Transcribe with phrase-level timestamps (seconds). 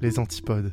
[0.00, 0.72] Les antipodes.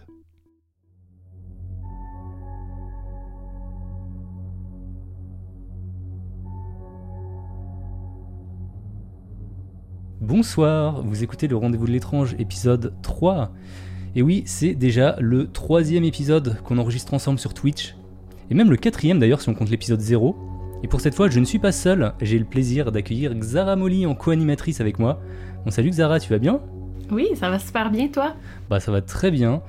[10.21, 13.51] Bonsoir, vous écoutez le Rendez-vous de l'étrange, épisode 3.
[14.15, 17.95] Et oui, c'est déjà le troisième épisode qu'on enregistre ensemble sur Twitch.
[18.51, 20.35] Et même le quatrième d'ailleurs si on compte l'épisode 0.
[20.83, 24.05] Et pour cette fois, je ne suis pas seul, j'ai le plaisir d'accueillir Xara Molly
[24.05, 25.19] en co-animatrice avec moi.
[25.65, 26.61] Bon salut Xara, tu vas bien?
[27.11, 28.33] Oui, ça va super bien, toi?
[28.69, 29.61] Bah ça va très bien.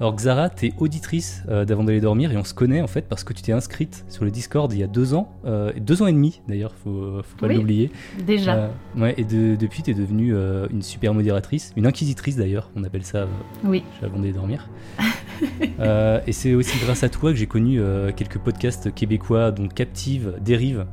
[0.00, 3.24] Alors Xara, t'es auditrice euh, d'avant d'aller dormir et on se connaît en fait parce
[3.24, 6.06] que tu t'es inscrite sur le Discord il y a deux ans, euh, deux ans
[6.06, 7.56] et demi d'ailleurs, faut, faut pas Oui.
[7.56, 7.90] l'oublier.
[8.24, 8.54] Déjà.
[8.54, 10.32] Euh, ouais, et de- depuis t'es devenue
[10.70, 13.26] une super modératrice, une inquisitrice d'ailleurs, on appelle ça
[13.64, 13.82] Oui.
[14.00, 14.68] avant d'aller dormir.
[16.26, 17.80] Et c'est aussi grâce à toi que j'ai connu
[18.16, 20.86] quelques podcasts québécois, dont Captive, Dérive,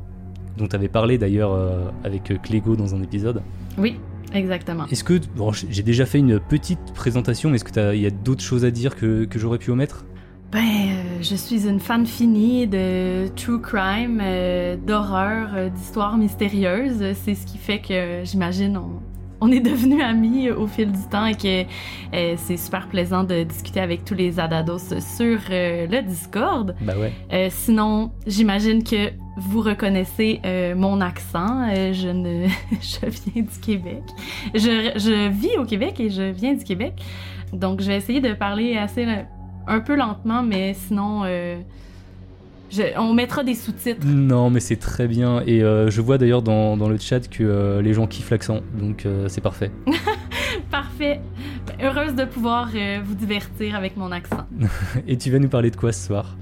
[0.57, 1.57] dont tu avais parlé d'ailleurs
[2.03, 3.41] avec Clégo dans un épisode.
[3.77, 3.97] Oui,
[4.35, 4.85] exactement.
[4.87, 8.43] Est-ce que, bon, j'ai déjà fait une petite présentation, mais est-ce qu'il y a d'autres
[8.43, 10.05] choses à dire que, que j'aurais pu omettre?
[10.51, 17.13] Ben, euh, je suis une fan finie de true crime, euh, d'horreur, euh, d'histoires mystérieuses.
[17.25, 19.01] C'est ce qui fait que, j'imagine, on,
[19.45, 21.61] on est devenus amis au fil du temps et que
[22.15, 26.75] euh, c'est super plaisant de discuter avec tous les Adados sur euh, le Discord.
[26.81, 27.13] Bah ouais.
[27.31, 30.41] Euh, sinon, j'imagine que vous reconnaissez
[30.75, 31.67] mon accent.
[31.93, 32.47] Je ne,
[32.81, 34.03] je viens du Québec.
[34.55, 36.93] Je, je vis au Québec et je viens du Québec.
[37.53, 39.05] Donc, je vais essayer de parler assez
[39.67, 41.23] un peu lentement, mais sinon,
[42.75, 44.05] je- on mettra des sous-titres.
[44.05, 45.41] Non, mais c'est très bien.
[45.45, 48.61] Et euh, je vois d'ailleurs dans, dans le chat que euh, les gens kiffent l'accent,
[48.79, 49.71] donc euh, c'est parfait.
[50.71, 51.21] Parfait.
[51.81, 52.69] Heureuse de pouvoir
[53.03, 54.45] vous divertir avec mon accent.
[55.07, 56.35] Et tu vas nous parler de quoi ce soir?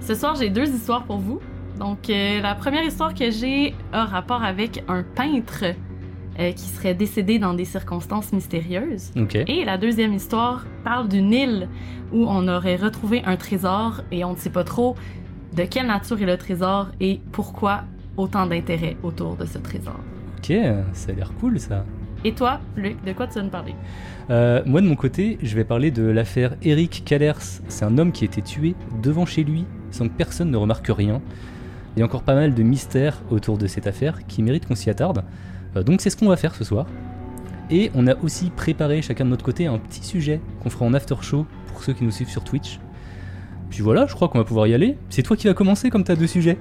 [0.00, 1.40] Ce soir, j'ai deux histoires pour vous.
[1.78, 5.64] Donc, la première histoire que j'ai a rapport avec un peintre
[6.36, 9.10] qui serait décédé dans des circonstances mystérieuses.
[9.16, 9.34] Ok.
[9.36, 11.68] Et la deuxième histoire parle d'une île
[12.12, 14.96] où on aurait retrouvé un trésor et on ne sait pas trop
[15.56, 17.84] de quelle nature est le trésor et pourquoi
[18.16, 19.98] autant d'intérêt autour de ce trésor?
[20.38, 20.52] Ok,
[20.92, 21.84] ça a l'air cool ça.
[22.24, 23.74] Et toi, Luc, de quoi tu vas nous parler?
[24.30, 27.60] Euh, moi de mon côté, je vais parler de l'affaire Eric Callers.
[27.68, 30.88] C'est un homme qui a été tué devant chez lui sans que personne ne remarque
[30.88, 31.22] rien.
[31.96, 34.74] Il y a encore pas mal de mystères autour de cette affaire qui méritent qu'on
[34.74, 35.24] s'y attarde.
[35.76, 36.86] Euh, donc c'est ce qu'on va faire ce soir.
[37.70, 40.94] Et on a aussi préparé chacun de notre côté un petit sujet qu'on fera en
[40.94, 42.80] after show pour ceux qui nous suivent sur Twitch.
[43.70, 44.96] Puis voilà, je crois qu'on va pouvoir y aller.
[45.10, 46.58] C'est toi qui vas commencer comme t'as deux sujets.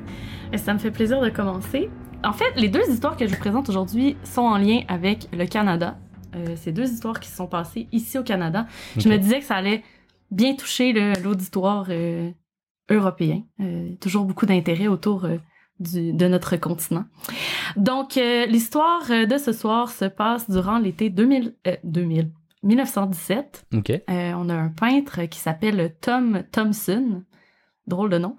[0.54, 1.90] Et ça me fait plaisir de commencer.
[2.24, 5.46] En fait, les deux histoires que je vous présente aujourd'hui sont en lien avec le
[5.46, 5.98] Canada.
[6.36, 8.66] Euh, c'est deux histoires qui se sont passées ici au Canada.
[8.98, 9.84] Je me disais que ça allait
[10.32, 12.30] bien toucher l'auditoire euh,
[12.90, 13.44] européen.
[13.62, 15.38] Euh, toujours beaucoup d'intérêt autour euh,
[15.80, 17.06] du- de notre continent.
[17.78, 22.32] Donc, l'histoire de ce soir se passe durant l'été 2000, euh, 2000,
[22.64, 23.66] 1917.
[23.76, 23.90] Ok.
[23.92, 27.24] Euh, on a un peintre qui s'appelle Tom Thompson,
[27.86, 28.36] drôle de nom,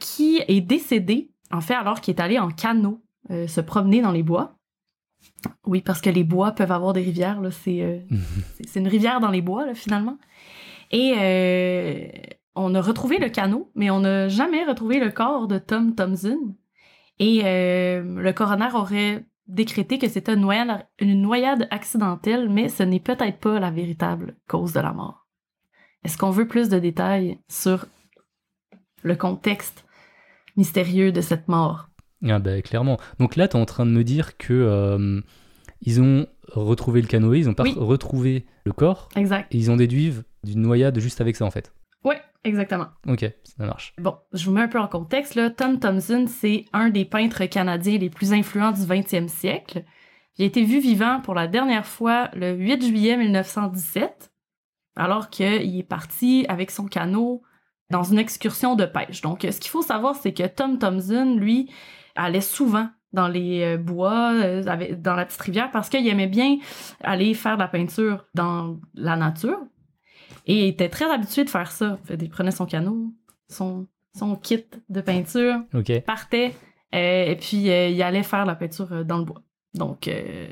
[0.00, 4.12] qui est décédé, en fait, alors qu'il est allé en canot euh, se promener dans
[4.12, 4.56] les bois.
[5.66, 7.98] Oui, parce que les bois peuvent avoir des rivières, là, c'est, euh,
[8.66, 10.18] c'est- une rivière dans les bois, là, finalement.
[10.90, 11.12] Et
[12.56, 16.56] on a retrouvé le canot, mais on n'a jamais retrouvé le corps de Tom Thompson.
[17.20, 23.00] Et le coroner aurait décrété que c'était une noyade, une noyade accidentelle, mais ce n'est
[23.00, 25.26] peut-être pas la véritable cause de la mort.
[26.04, 27.86] Est-ce qu'on veut plus de détails sur
[29.02, 29.84] le contexte
[30.56, 31.88] mystérieux de cette mort?
[32.28, 32.98] Ah bah clairement.
[33.18, 35.20] Donc là, t'es en train de me dire que euh,
[35.82, 37.74] ils ont retrouvé le canoë, ils ont Oui.
[37.76, 39.54] retrouvé le corps, Exact.
[39.54, 41.72] et ils en déduisent d'une noyade juste avec ça en fait.
[42.44, 42.86] Exactement.
[43.06, 43.94] Ok, ça marche.
[43.98, 45.34] Bon, je vous mets un peu en contexte.
[45.34, 45.50] Là.
[45.50, 49.84] Tom Thompson, c'est un des peintres canadiens les plus influents du 20e siècle.
[50.38, 54.32] Il a été vu vivant pour la dernière fois le 8 juillet 1917,
[54.96, 57.42] alors qu'il est parti avec son canot
[57.90, 59.20] dans une excursion de pêche.
[59.20, 61.70] Donc, ce qu'il faut savoir, c'est que Tom Thompson, lui,
[62.14, 64.62] allait souvent dans les euh, bois, euh,
[64.96, 66.58] dans la petite rivière, parce qu'il aimait bien
[67.02, 69.58] aller faire de la peinture dans la nature.
[70.46, 71.98] Et il était très habitué de faire ça.
[72.04, 73.12] Fait, il prenait son canot,
[73.48, 73.86] son,
[74.16, 75.60] son kit de peinture,
[76.06, 76.54] partait,
[76.94, 79.42] euh, et puis euh, il allait faire la peinture euh, dans le bois.
[79.74, 80.48] Donc, euh,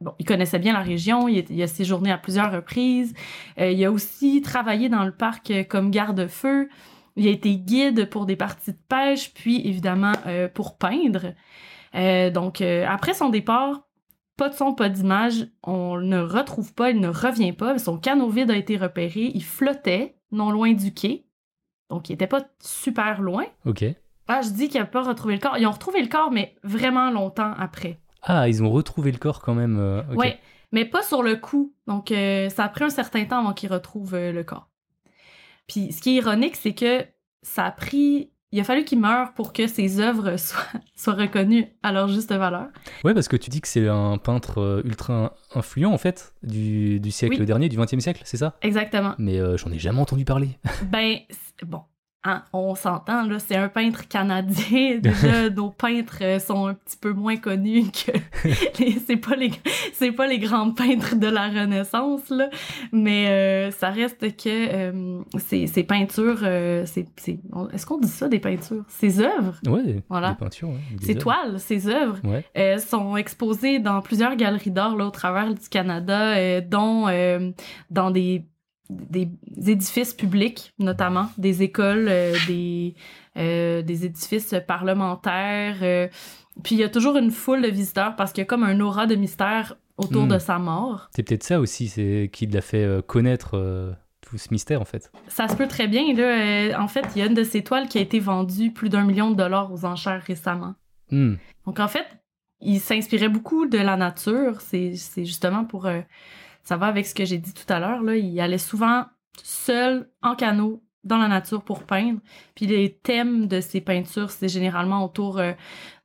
[0.00, 3.14] bon, il connaissait bien la région, il, il a séjourné à plusieurs reprises.
[3.58, 6.68] Il a aussi travaillé dans le parc comme garde-feu.
[7.16, 10.14] Il a été guide pour des parties de pêche, puis évidemment
[10.54, 11.34] pour peindre.
[12.32, 13.83] Donc, après son départ,
[14.36, 17.78] pas de son, pas d'image, on ne retrouve pas, il ne revient pas.
[17.78, 21.26] Son canot vide a été repéré, il flottait non loin du quai.
[21.90, 23.44] Donc, il était pas super loin.
[23.66, 23.84] Ok.
[24.26, 25.58] Ah, je dis qu'il n'a pas retrouvé le corps.
[25.58, 28.00] Ils ont retrouvé le corps, mais vraiment longtemps après.
[28.22, 29.78] Ah, ils ont retrouvé le corps quand même.
[29.78, 30.02] euh.
[30.14, 30.38] Ouais,
[30.72, 31.74] mais pas sur le coup.
[31.86, 34.70] Donc, euh, ça a pris un certain temps avant qu'ils retrouvent euh, le corps.
[35.68, 37.04] Puis, ce qui est ironique, c'est que
[37.42, 38.30] ça a pris.
[38.54, 40.62] Il a fallu qu'il meure pour que ses œuvres soient,
[40.94, 42.68] soient reconnues à leur juste valeur.
[43.02, 47.00] Ouais, parce que tu dis que c'est un peintre euh, ultra influent en fait du,
[47.00, 47.46] du siècle Oui.
[47.46, 48.56] dernier, du XXe siècle, c'est ça?
[48.62, 49.14] Exactement.
[49.18, 50.50] Mais euh, j'en ai jamais entendu parler.
[50.88, 51.16] Ben,
[51.66, 51.80] bon,
[52.52, 54.98] on s'entend, là, c'est un peintre canadien.
[55.02, 58.12] Déjà, nos peintres euh, sont un petit peu moins connus que.
[58.78, 59.50] les- c'est, pas les,
[59.92, 62.48] c'est pas les grands peintres de la Renaissance, là.
[62.92, 66.40] Mais euh, ça reste que euh, ces, ces peintures.
[66.42, 68.84] euh, c'est, c'est- on- est-ce qu'on dit ça, des peintures?
[68.88, 70.30] Ces œuvres, Ouais, Voilà.
[70.30, 70.68] des peintures.
[70.70, 72.18] Ouais, des ces toiles, ces œuvres.
[72.24, 72.44] Ouais.
[72.56, 77.50] euh, sont exposées dans plusieurs galeries d'art là, au travers du Canada, euh, dont euh,
[77.90, 78.44] dans des,
[78.90, 79.28] des
[79.66, 82.94] édifices publics, notamment des écoles, euh, des,
[83.36, 85.76] euh, des édifices parlementaires.
[85.82, 86.08] euh.
[86.62, 88.78] puis il y a toujours une foule de visiteurs parce qu'il y a comme un
[88.80, 90.28] aura de mystère autour Mm.
[90.28, 91.08] de sa mort.
[91.14, 95.10] C'est peut-être ça aussi, c'est qui l'a fait connaître tout ce mystère en fait.
[95.28, 96.12] Ça se peut très bien.
[96.14, 98.88] Là, en fait, il y a une de ces toiles qui a été vendue plus
[98.88, 100.74] d'un million de dollars aux enchères récemment.
[101.10, 101.34] Hmm.
[101.66, 102.06] Donc, en fait,
[102.64, 104.60] il s'inspirait beaucoup de la nature.
[104.60, 105.86] C'est justement pour...
[105.86, 106.00] euh,
[106.62, 108.02] ça va avec ce que j'ai dit tout à l'heure.
[108.02, 108.16] là.
[108.16, 109.04] Il allait souvent
[109.42, 112.20] seul, en canot, dans la nature pour peindre.
[112.54, 115.52] Puis les thèmes de ses peintures, c'est généralement autour euh,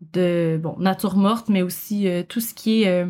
[0.01, 3.03] de, bon, nature morte, mais aussi euh, tout ce qui est...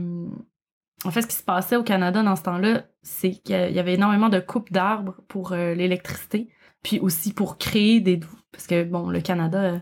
[1.05, 3.95] en fait, ce qui se passait au Canada dans ce temps-là, c'est qu'il y avait
[3.95, 6.49] énormément de coupes d'arbres pour l'électricité,
[6.83, 8.19] puis aussi pour créer des...
[8.51, 9.81] Parce que, bon, le Canada...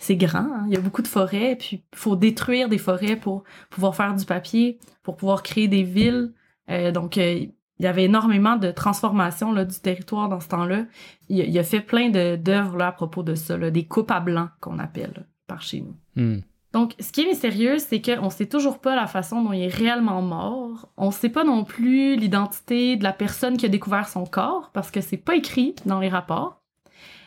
[0.00, 0.64] c'est grand, hein.
[0.66, 4.14] il y a beaucoup de forêts, puis il faut détruire des forêts pour pouvoir faire
[4.14, 6.32] du papier, pour pouvoir créer des villes.
[6.70, 7.46] Euh, donc, euh,
[7.78, 10.86] il y avait énormément de transformations là, du territoire dans ce temps-là.
[11.28, 14.20] Il, il a fait plein de- d'œuvres à propos de ça, là, des coupes à
[14.20, 15.96] blanc qu'on appelle là, par chez nous.
[16.16, 16.40] Hmm.
[16.72, 19.74] Donc, ce qui est mystérieux, c'est qu'on sait toujours pas la façon dont il est
[19.74, 20.88] réellement mort.
[20.96, 24.90] On sait pas non plus l'identité de la personne qui a découvert son corps, parce
[24.90, 26.59] que c'est pas écrit dans les rapports.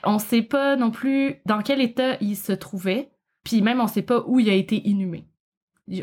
[0.05, 3.11] On sait pas non plus dans quel état il se trouvait,
[3.43, 5.25] puis même on sait pas où il a été inhumé.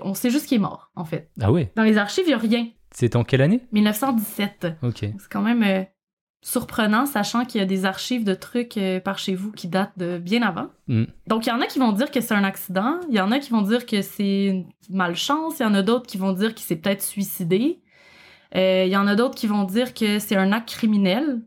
[0.03, 1.31] On sait juste qu'il est mort, en fait.
[1.41, 2.69] Ah ouais, Dans les archives, il y a rien.
[2.93, 3.63] c'est en quelle année?
[3.73, 4.67] 1917.
[4.83, 4.99] Ok.
[5.01, 5.85] C'est quand même euh,
[6.43, 9.97] surprenant, sachant qu'il y a des archives de trucs euh, par chez vous qui datent
[9.99, 10.69] de bien avant.
[10.89, 11.05] Hmm.
[11.27, 13.31] Donc, il y en a qui vont dire que c'est un accident, il y en
[13.33, 16.33] a qui vont dire que c'est une malchance, il y en a d'autres qui vont
[16.33, 17.81] dire qu'il s'est peut-être suicidé,
[18.57, 21.41] Euh, il y en a d'autres qui vont dire que c'est un acte criminel,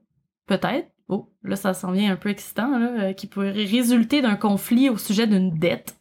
[0.48, 0.88] peut-être.
[1.10, 4.98] Oh, là, ça s'en vient un peu excitant, euh, qui pourrait résulter d'un conflit au
[4.98, 6.00] sujet d'une dette.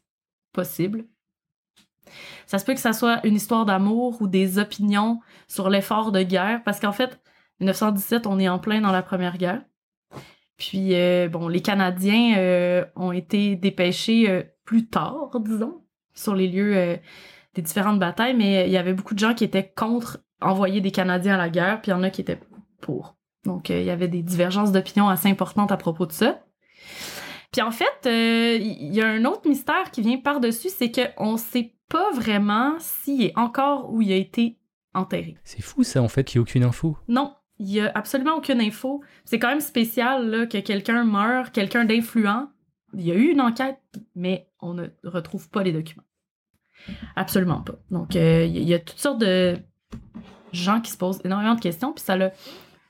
[0.52, 1.06] Possible.
[2.46, 6.22] Ça se peut que ça soit une histoire d'amour ou des opinions sur l'effort de
[6.22, 7.20] guerre, parce qu'en fait,
[7.60, 9.62] 1917, on est en plein dans la Première Guerre.
[10.58, 15.82] Puis, euh, bon, les Canadiens euh, ont été dépêchés plus tard, disons,
[16.14, 16.98] sur les lieux
[17.54, 20.90] des différentes batailles, mais il y avait beaucoup de gens qui étaient contre envoyer des
[20.90, 22.40] Canadiens à la guerre, puis il y en a qui étaient
[22.80, 23.16] pour.
[23.44, 26.42] Donc, euh, il y avait des divergences d'opinion assez importantes à propos de ça.
[27.52, 31.36] Puis en fait, euh, il y a un autre mystère qui vient par-dessus, c'est qu'on
[31.36, 34.58] sait pas vraiment s'il est encore où il a été
[34.94, 35.36] enterré.
[35.44, 36.96] C'est fou ça en fait qu'il n'y ait aucune info.
[37.08, 39.02] Non, il y a absolument aucune info.
[39.24, 42.48] C'est quand même spécial là, que quelqu'un meure, quelqu'un d'influent.
[42.94, 43.80] Il y a eu une enquête,
[44.14, 46.04] mais on ne retrouve pas les documents.
[47.16, 47.74] Absolument pas.
[47.90, 49.58] Donc, euh, il y a toutes sortes de
[50.52, 52.30] gens qui se posent énormément de questions, puis ça a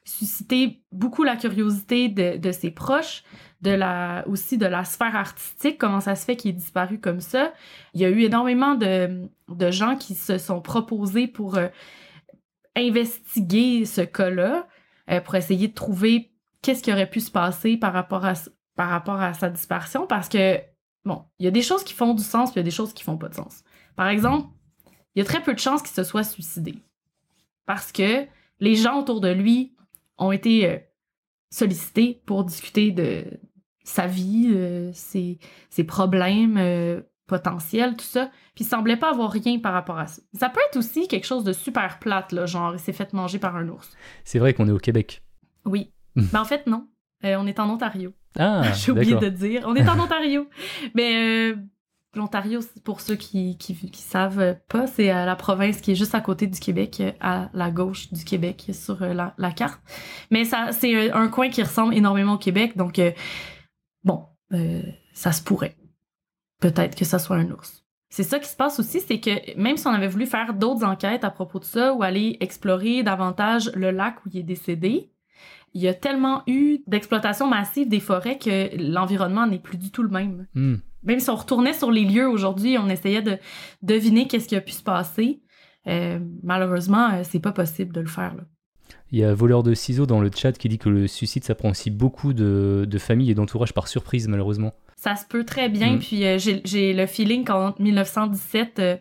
[0.04, 3.22] suscité beaucoup la curiosité de, de ses proches,
[3.60, 7.20] de la, aussi de la sphère artistique, comment ça se fait qu'il est disparu comme
[7.20, 7.52] ça.
[7.94, 11.68] Il y a eu énormément de, de gens qui se sont proposés pour euh,
[12.74, 14.66] investiguer ce cas-là,
[15.10, 18.34] euh, pour essayer de trouver qu'est-ce qui aurait pu se passer par rapport à,
[18.74, 20.58] par rapport à sa disparition, parce que,
[21.04, 22.70] bon, il y a des choses qui font du sens, puis il y a des
[22.70, 23.62] choses qui font pas de sens.
[23.94, 24.48] Par exemple,
[25.14, 26.76] il y a très peu de chances qu'il se soit suicidé.
[27.66, 28.26] Parce que
[28.58, 29.76] les gens autour de lui
[30.18, 30.78] ont été euh,
[31.50, 33.24] sollicités pour discuter de
[33.84, 35.38] sa vie, euh, ses,
[35.70, 38.30] ses problèmes euh, potentiels, tout ça.
[38.54, 40.22] Puis il semblait pas avoir rien par rapport à ça.
[40.34, 43.38] Ça peut être aussi quelque chose de super plate, là, genre il s'est fait manger
[43.38, 43.90] par un ours.
[44.24, 45.22] C'est vrai qu'on est au Québec.
[45.64, 45.92] Oui.
[46.14, 46.86] Mais en fait, non.
[47.24, 48.12] Euh, on est en Ontario.
[48.38, 49.62] Ah, J'ai oublié de dire.
[49.66, 50.48] On est en Ontario.
[50.94, 51.56] Mais euh,
[52.14, 56.46] L'Ontario, pour ceux qui, qui, savent pas, c'est la province qui est juste à côté
[56.46, 59.80] du Québec, à la gauche du Québec sur la, la carte.
[60.30, 63.00] Mais ça, c'est un coin qui ressemble énormément au Québec, donc
[64.04, 64.26] bon,
[65.14, 65.76] ça se pourrait.
[66.60, 67.82] Peut-être que ça soit un ours.
[68.12, 70.84] C'est ça qui se passe aussi, c'est que même si on avait voulu faire d'autres
[70.84, 75.10] enquêtes à propos de ça ou aller explorer davantage le lac où il est décédé,
[75.72, 80.02] il y a tellement eu d'exploitation massive des forêts que l'environnement n'est plus du tout
[80.02, 80.46] le même.
[80.54, 80.76] Hmm.
[81.04, 83.38] Même si on retournait sur les lieux aujourd'hui, on essayait de
[83.82, 85.42] deviner qu'est-ce qui a pu se passer.
[85.86, 88.34] Euh, malheureusement, euh, c'est pas possible de le faire.
[88.34, 88.42] Là.
[89.10, 91.54] Il y a Voleur de ciseaux dans le chat qui dit que le suicide, ça
[91.54, 94.72] prend aussi beaucoup de, de familles et d'entourage par surprise, malheureusement.
[94.96, 95.94] Ça se peut très bien.
[95.96, 95.98] Mm.
[95.98, 98.96] Puis euh, j'ai le feeling qu'en 1917, euh,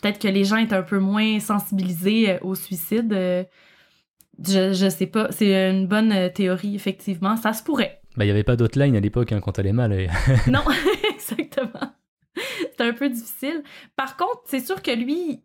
[0.00, 3.12] peut-être que les gens étaient un peu moins sensibilisés au suicide.
[3.12, 5.28] je, je sais pas.
[5.30, 7.36] C'est une bonne théorie, effectivement.
[7.36, 8.00] Ça se pourrait.
[8.16, 10.08] Bah, il n'y avait pas d'hotline à l'époque hein, quand elle est mal.
[10.46, 10.60] non,
[11.32, 11.94] exactement.
[12.58, 13.62] C'était un peu difficile.
[13.96, 15.42] Par contre, c'est sûr que lui,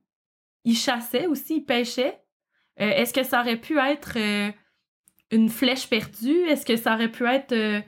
[0.65, 2.21] il chassait aussi, il pêchait.
[2.79, 4.51] Euh, est-ce que ça aurait pu être euh,
[5.31, 6.45] une flèche perdue?
[6.47, 7.81] Est-ce que ça aurait pu être euh,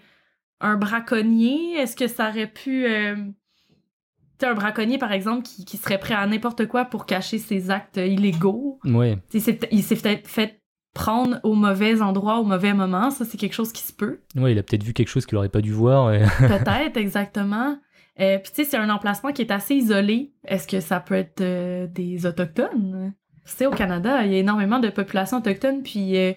[0.60, 1.76] un braconnier?
[1.76, 2.86] Est-ce que ça aurait pu...
[2.88, 8.80] un braconnier, par exemple, qui, serait prêt à n'importe quoi pour cacher ses actes illégaux?
[8.84, 9.18] Ouais.
[9.34, 10.61] Il s'est fait
[10.94, 13.12] prendre au mauvais endroit, au mauvais moment.
[13.12, 14.20] Ça, c'est quelque chose qui se peut.
[14.36, 16.12] Ouais, il a peut-être vu quelque chose qu'il n'aurait pas dû voir.
[16.40, 17.78] peut-être, exactement.
[18.18, 20.34] Puis, tu sais, c'est un emplacement qui est assez isolé.
[20.46, 21.42] Est-ce que ça peut être
[21.94, 23.14] des Autochtones?
[23.46, 26.34] c'est au Canada, il y a énormément de populations autochtones, puis euh,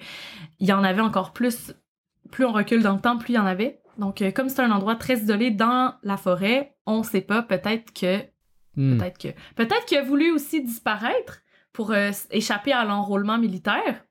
[0.58, 1.74] il y en avait encore plus.
[2.30, 3.80] Plus on recule dans le temps, plus il y en avait.
[3.98, 7.92] Donc, euh, comme c'est un endroit très isolé dans la forêt, on sait pas, peut-être
[7.92, 8.18] que.
[8.76, 8.98] Hmm.
[8.98, 9.28] Peut-être que.
[9.54, 11.42] Peut-être qu'il a voulu aussi disparaître
[11.72, 14.04] pour euh, échapper à l'enrôlement militaire.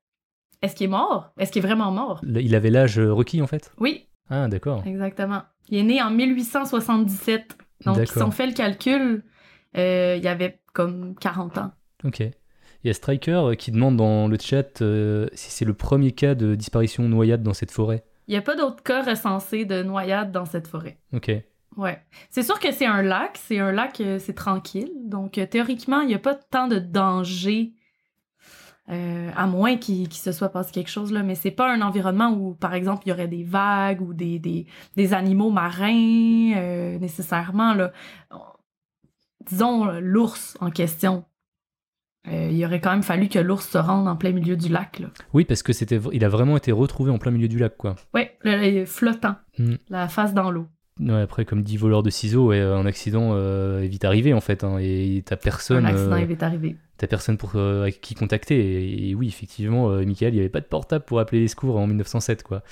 [0.63, 1.32] Est-ce qu'il est mort?
[1.38, 2.22] Est-ce qu'il est vraiment mort?
[2.24, 3.72] Il avait l'âge requis, en fait?
[3.77, 4.08] Oui.
[4.29, 4.82] Ah, d'accord.
[4.88, 5.43] Exactement.
[5.70, 7.58] Il est né en 1877.
[7.86, 9.24] Donc, si on fait le calcul,
[9.75, 11.72] il y avait comme 40 ans.
[12.03, 12.24] Ok.
[12.84, 16.12] Il y a Striker euh, qui demande dans le chat euh, si c'est le premier
[16.12, 18.03] cas de disparition noyade dans cette forêt.
[18.27, 20.98] Il n'y a pas d'autres cas recensés de noyade dans cette forêt.
[21.13, 21.32] Ok.
[21.77, 22.01] Ouais.
[22.29, 24.91] C'est sûr que c'est un lac, c'est un lac, euh, c'est tranquille.
[25.05, 27.72] Donc, théoriquement, il n'y a pas tant de danger,
[28.87, 31.23] à moins qu'il se soit passé quelque chose, là.
[31.23, 34.39] Mais c'est pas un environnement où, par exemple, il y aurait des vagues ou des,
[34.39, 37.91] des, des animaux marins, nécessairement, là.
[39.49, 41.25] Disons, l'ours en question
[42.27, 44.99] euh, il aurait quand même fallu que l'ours se rende en plein milieu du lac.
[44.99, 45.07] Là.
[45.33, 47.95] Oui, parce que c'était, il a vraiment été retrouvé en plein milieu du lac, quoi.
[48.13, 49.75] Oui, flottant, mm.
[49.89, 50.67] la face dans l'eau.
[51.00, 54.63] Ouais, après, comme dit voleur de ciseaux, un accident euh, est vite arrivé en fait,
[54.63, 55.85] hein, et t'as personne.
[55.85, 56.77] Un accident euh, est vite arrivé.
[56.97, 57.55] T'as personne pour
[58.01, 61.47] qui contacter, et, oui, effectivement, Michael, il n'y avait pas de portable pour appeler les
[61.47, 62.63] secours en 1907, quoi.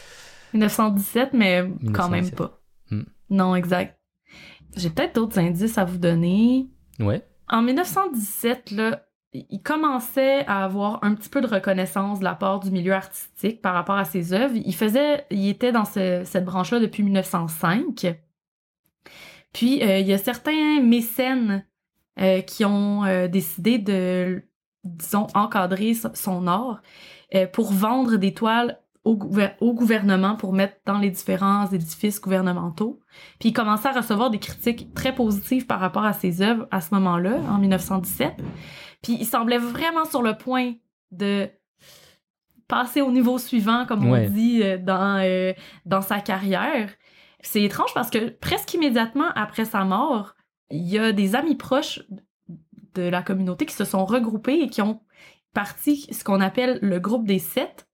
[0.54, 2.62] 1917, mais quand même pas.
[2.92, 3.02] Mm.
[3.32, 3.98] Non, exact.
[4.76, 6.68] J'ai peut-être d'autres indices à vous donner.
[7.00, 7.26] Ouais.
[7.50, 12.60] En 1917, là, il commençait à avoir un petit peu de reconnaissance de la part
[12.60, 14.56] du milieu artistique par rapport à ses œuvres.
[14.56, 18.18] Il faisait, il était dans cette branche-là depuis 1905.
[19.54, 21.66] Puis euh, il y a certains mécènes
[22.20, 24.44] euh, qui ont euh, décidé de,
[24.84, 26.82] disons, encadrer son art
[27.54, 29.18] pour vendre des toiles au,
[29.62, 33.00] au, gouvernement pour mettre dans les différents édifices gouvernementaux.
[33.40, 36.82] Puis il commençait à recevoir des critiques très positives par rapport à ses œuvres à
[36.82, 38.34] ce moment-là, en 1917.
[39.02, 40.74] Puis il semblait vraiment sur le point
[41.12, 41.50] de
[42.68, 45.54] passer au niveau suivant, comme on dit, euh, dans, euh,
[45.86, 46.90] dans sa carrière.
[47.42, 50.36] C'est étrange parce que presque immédiatement après sa mort,
[50.70, 52.02] il y a des amis proches
[52.94, 55.02] de la communauté qui se sont regroupés et qui ont
[55.54, 57.88] parti ce qu'on appelle le groupe des sept.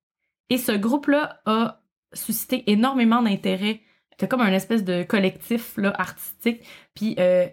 [0.49, 1.81] Et ce groupe-là a
[2.13, 3.81] suscité énormément d'intérêt.
[4.11, 6.63] C'était comme un espèce de collectif là, artistique.
[6.95, 7.47] Puis euh,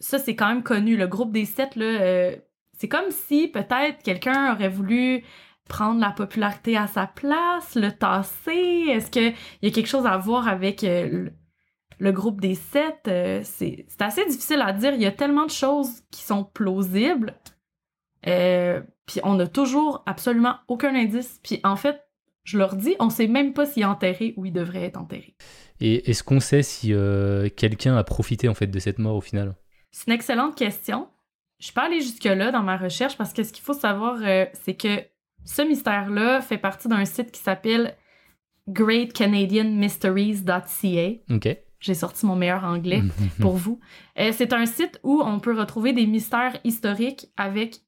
[0.00, 0.96] ça, c'est quand même connu.
[0.96, 2.32] Le groupe des sept, là,
[2.78, 5.24] c'est comme si peut-être quelqu'un aurait voulu
[5.68, 8.86] prendre la popularité à sa place, le tasser.
[8.88, 11.28] Est-ce qu'il y a quelque chose à voir avec euh,
[11.98, 13.06] le, groupe des sept?
[13.06, 14.94] Euh, c'est assez difficile à dire.
[14.94, 17.34] Il y a tellement de choses qui sont plausibles.
[18.26, 21.40] Euh, puis on n'a toujours absolument aucun indice.
[21.42, 22.00] Puis en fait,
[22.44, 25.34] je leur dis, on sait même pas s'il est enterré ou il devrait être enterré.
[25.80, 26.92] Et est-ce qu'on sait si
[27.56, 29.54] quelqu'un a profité en fait de cette mort au final?
[29.90, 31.08] C'est une excellente question.
[31.58, 34.44] Je suis pas allée jusque-là dans ma recherche parce que ce qu'il faut savoir, euh,
[34.52, 35.02] c'est que
[35.44, 37.96] ce mystère-là fait partie d'un site qui s'appelle
[38.68, 41.34] greatcanadianmysteries.ca.
[41.34, 41.56] OK.
[41.80, 43.02] J'ai sorti mon meilleur anglais
[43.40, 43.80] pour vous.
[44.18, 47.80] Euh, c'est un site où on peut retrouver des mystères historiques avec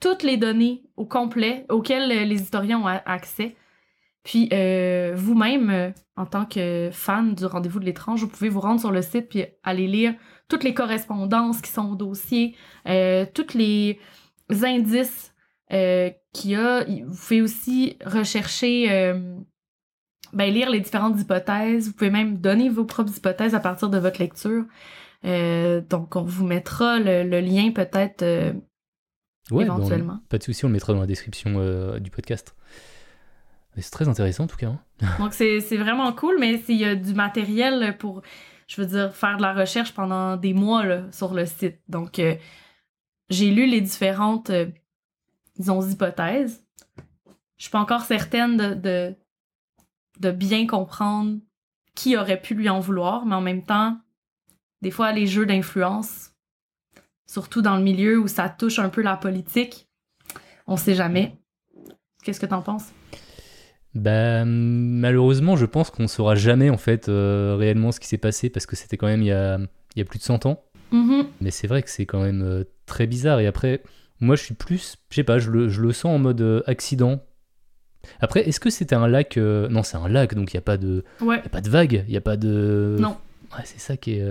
[0.00, 3.56] toutes les données au complet auxquelles les historiens ont accès.
[4.26, 8.60] Puis euh, vous-même, euh, en tant que fan du Rendez-vous de l'étrange, vous pouvez vous
[8.60, 10.14] rendre sur le site puis aller lire
[10.48, 12.56] toutes les correspondances qui sont au dossier,
[12.88, 14.00] euh, tous les
[14.50, 15.32] indices
[15.72, 16.84] euh, qu'il y a.
[16.84, 19.36] Vous pouvez aussi rechercher, euh,
[20.32, 21.86] ben, lire les différentes hypothèses.
[21.86, 24.64] Vous pouvez même donner vos propres hypothèses à partir de votre lecture.
[25.24, 28.24] Euh, donc, on vous mettra le, le lien peut-être
[29.50, 30.20] Ouais, bon, éventuellement.
[30.28, 32.56] pas de souci, on le mettra dans la description euh, du podcast.
[33.76, 34.68] Mais C'est très intéressant en tout cas.
[34.68, 34.80] hein.
[35.18, 38.22] Donc, c'est c'est vraiment cool, mais s'il y a du matériel pour,
[38.66, 41.78] je veux dire, faire de la recherche pendant des mois là, sur le site.
[41.88, 42.34] Donc, euh,
[43.30, 44.66] j'ai lu les différentes, euh,
[45.58, 46.64] disons, hypothèses.
[47.58, 49.14] Je suis pas encore certaine de, de,
[50.20, 51.38] de bien comprendre
[51.94, 53.98] qui aurait pu lui en vouloir, mais en même temps,
[54.82, 56.32] des fois, les jeux d'influence,
[57.26, 59.88] surtout dans le milieu où ça touche un peu la politique,
[60.66, 61.36] on sait jamais.
[62.22, 62.86] Qu'est-ce que t'en penses?
[63.94, 68.50] Bah, malheureusement, je pense qu'on saura jamais en fait euh, réellement ce qui s'est passé
[68.50, 69.58] parce que c'était quand même il y a,
[69.94, 70.62] il y a plus de 100 ans.
[70.92, 71.26] Mhm.
[71.40, 73.40] Mais c'est vrai que c'est quand même euh, très bizarre.
[73.40, 73.82] Et après,
[74.20, 76.62] moi je suis plus, je sais pas, je le, je le sens en mode euh,
[76.66, 77.22] accident.
[78.20, 80.76] Après, est-ce que c'était un lac Non, c'est un lac, donc il n'y a pas
[80.76, 81.38] de, Ouais.
[81.38, 82.96] y a pas de vague, il y a pas de.
[83.00, 83.16] Non.
[83.52, 84.24] Ouais, c'est ça qui est.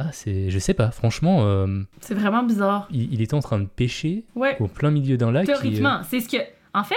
[0.00, 0.90] Ah, c'est, je sais pas.
[0.92, 1.66] Franchement, euh,
[2.00, 2.86] C'est vraiment bizarre.
[2.90, 4.56] il, il était en train de pêcher Ouais.
[4.60, 5.48] au plein milieu d'un lac.
[5.48, 6.36] et, euh, Théoriquement, c'est ce que.
[6.72, 6.94] En fait,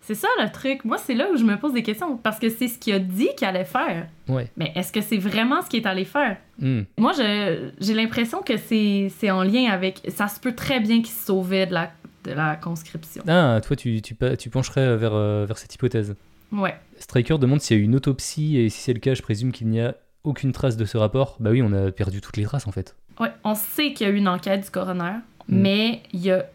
[0.00, 0.84] c'est ça le truc.
[0.84, 3.00] Moi, c'est là où je me pose des questions parce que c'est ce qu'il a
[3.00, 4.06] dit qu'il allait faire.
[4.28, 4.50] Ouais.
[4.56, 6.36] Mais est-ce que c'est vraiment ce qu'il est allé faire?
[6.60, 6.82] hmm.
[6.96, 10.00] Moi, je- j'ai l'impression que c'est c'est en lien avec.
[10.14, 11.90] Ça se peut très bien qu'il se sauvait de la,
[12.24, 13.22] de la conscription.
[13.26, 16.14] Ah, toi, tu, tu pencherais vers, euh, vers cette hypothèse.
[16.52, 16.74] Ouais.
[16.98, 19.50] Striker demande s'il y a eu une autopsie et si c'est le cas, je présume
[19.52, 19.94] qu'il n'y a
[20.28, 21.36] aucune trace de ce rapport.
[21.40, 22.96] Bah oui, on a perdu toutes les traces en fait.
[23.18, 23.30] Ouais.
[23.44, 25.18] On sait qu'il y a eu une enquête du coroner,
[25.48, 25.56] Mm.
[25.60, 26.46] mais il y a.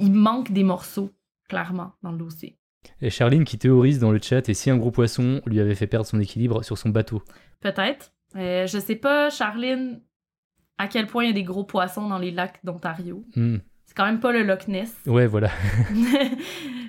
[0.00, 1.10] Il manque des morceaux,
[1.48, 2.56] clairement, dans le dossier.
[3.02, 5.86] Et Charline qui théorise dans le chat et si un gros poisson lui avait fait
[5.86, 7.22] perdre son équilibre sur son bateau?
[7.60, 8.12] Peut-être.
[8.36, 10.00] Euh, je sais pas, Charline,
[10.78, 13.24] à quel point il y a des gros poissons dans les lacs d'Ontario.
[13.36, 13.58] Hmm.
[13.84, 14.92] C'est quand même pas le Loch Ness.
[15.06, 15.50] Ouais, voilà.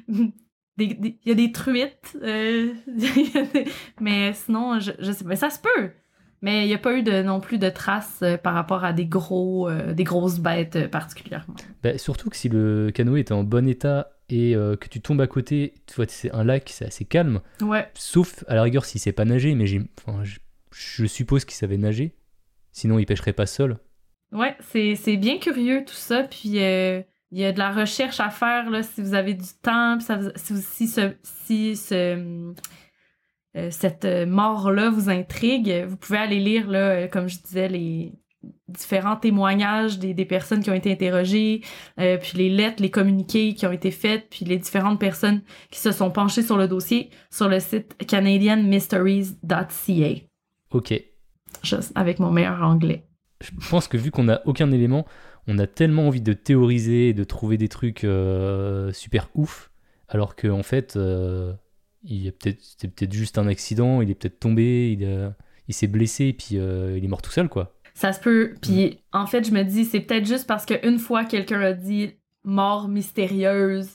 [0.78, 2.18] Des- Il y a des truites.
[2.22, 2.74] euh,
[4.02, 5.36] mais sinon, je, je sais pas.
[5.36, 5.92] Ça se peut.
[6.42, 8.94] Mais il n'y a pas eu de, non plus de traces euh, par rapport à
[8.94, 11.56] des, gros, euh, des grosses bêtes particulièrement.
[11.82, 15.28] Bah, surtout que si le canoë était en bon état et que tu tombes à
[15.28, 17.42] côté, tu vois, c'est un lac, c'est assez calme.
[17.62, 17.88] Ouais.
[17.94, 20.40] Sauf à la rigueur s'il sait pas nager, mais j'ai, enfin, je,
[20.72, 22.16] je suppose qu'il savait nager.
[22.72, 23.78] Sinon, il pêcherait pas seul.
[24.32, 26.24] Ouais, c'est c'est bien curieux tout ça.
[26.24, 26.58] Puis
[27.32, 29.98] il y a de la recherche à faire là, si vous avez du temps.
[29.98, 32.54] puis ça vous- si, si, ce, si ce,
[33.58, 37.68] euh, cette euh, mort-là vous intrigue, vous pouvez aller lire, là, euh, comme je disais,
[37.68, 38.14] les
[38.68, 41.62] différents témoignages des, des personnes qui ont été interrogées,
[42.00, 45.80] euh, puis les lettres, les communiqués qui ont été faits, puis les différentes personnes qui
[45.80, 50.22] se sont penchées sur le dossier sur le site canadianmysteries.ca.
[50.72, 50.94] Ok.
[51.64, 53.08] Juste avec mon meilleur anglais.
[53.42, 55.06] Je pense que vu qu'on n'a aucun élément,
[55.48, 59.72] on a tellement envie de théoriser et de trouver des trucs euh, super ouf,
[60.08, 61.54] alors qu'en en fait, euh,
[62.04, 65.34] il peut-être, c'était peut-être juste un accident, il est peut-être tombé, il,
[65.68, 67.76] il s'est blessé et puis euh, il est mort tout seul, quoi.
[67.94, 68.56] Ça se peut.
[68.62, 72.14] Puis en fait, je me dis, c'est peut-être juste parce qu'une fois quelqu'un a dit
[72.44, 73.90] mort mystérieuse,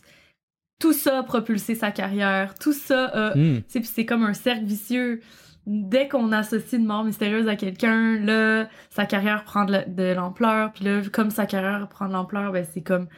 [0.79, 3.33] tout ça a propulsé sa carrière, tout ça a.
[3.35, 5.21] Tu sais, puis c'est comme un cercle vicieux.
[5.67, 10.13] Dès qu'on associe une mort mystérieuse à quelqu'un, là, sa carrière prend de la- de
[10.15, 10.73] l'ampleur.
[10.73, 13.09] Puis là, comme sa carrière prend de l'ampleur, ben c'est comme.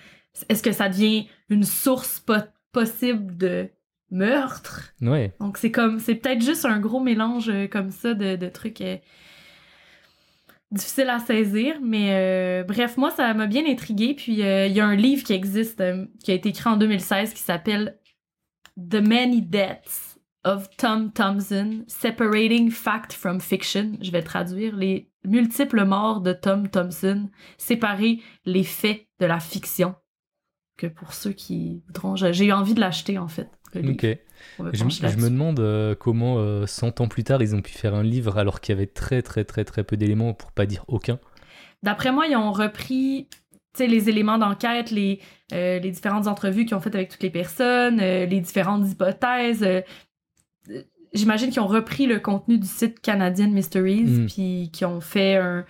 [0.49, 2.35] Est-ce que ça devient une source po-
[2.73, 3.69] possible de
[4.11, 4.93] meurtre?
[5.01, 5.33] Ouais.
[5.41, 8.81] Donc c'est comme c'est peut-être juste un gros mélange euh, comme ça de, de trucs
[8.81, 8.97] euh,
[10.71, 14.15] difficiles à saisir, mais euh, bref, moi ça m'a bien intrigué.
[14.15, 15.83] Puis euh, il y a un livre qui existe
[16.25, 17.99] qui a été écrit en 2016 qui s'appelle
[18.77, 20.12] The Many Deaths
[20.45, 23.93] of Tom Thompson, Separating Fact from Fiction.
[24.01, 27.29] Je vais traduire les multiples morts de Tom Thompson,
[27.59, 29.95] séparer les faits de la fiction.
[30.77, 33.49] Que pour ceux qui voudront, j'ai eu envie de l'acheter en fait.
[33.75, 34.07] Ok.
[34.73, 38.03] Je, me demande euh, comment, euh, 100 ans plus tard, ils ont pu faire un
[38.03, 41.19] livre alors qu'il y avait très très très très peu d'éléments, pour pas dire aucun.
[41.83, 43.29] D'après moi, ils ont repris
[43.79, 45.21] les éléments d'enquête, les,
[45.53, 49.63] euh, les différentes entrevues qu'ils ont faites avec toutes les personnes, euh, les différentes hypothèses.
[49.63, 49.81] euh,
[51.15, 54.27] J'imagine qu'ils ont repris le contenu du site Canadian Mysteries, Mm.
[54.27, 55.65] puis qu'ils ont fait un.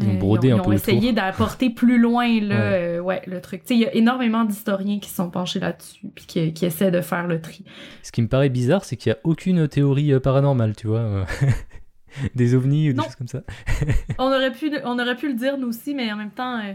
[0.00, 2.54] Ils ont euh, brodé ils un ont, ils ont peu essayé d'apporter plus loin là,
[2.56, 2.96] Ouais.
[2.96, 3.62] euh, ouais, le truc.
[3.68, 7.26] Il y a énormément d'historiens qui sont penchés là-dessus, puis qui, qui essaient de faire
[7.26, 7.64] le tri.
[8.02, 11.26] Ce qui me paraît bizarre, c'est qu'il n'y a aucune théorie euh, paranormale, tu vois.
[12.34, 13.04] des ovnis ou des Non.
[13.04, 13.42] choses comme ça.
[14.18, 16.58] on, aurait pu, le- on aurait pu le dire nous aussi, mais en même temps,
[16.58, 16.72] euh,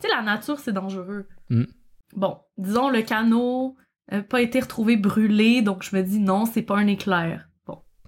[0.00, 1.26] tu sais, la nature, c'est dangereux.
[1.50, 1.64] Mm.
[2.16, 3.76] Bon, disons le canot,
[4.12, 7.48] euh, pas été retrouvé brûlé, donc je me dis non, c'est pas un éclair.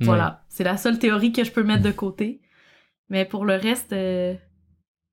[0.00, 0.44] Voilà.
[0.48, 2.40] C'est la seule théorie que je peux mettre de côté.
[3.10, 4.34] Mais pour le reste, euh,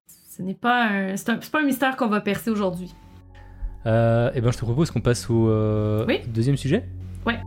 [0.08, 1.15] ce n'est pas un.
[1.17, 2.94] C'est un- c'est pas un mystère qu'on va percer aujourd'hui.
[3.86, 6.20] Euh, eh ben, je te propose qu'on passe au euh, Oui.
[6.28, 6.88] deuxième sujet.
[7.26, 7.39] Ouais.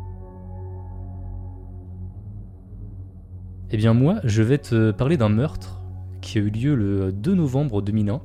[3.70, 5.81] Eh bien, moi, je vais te parler d'un meurtre
[6.20, 8.20] qui a eu lieu le 2 novembre 2001.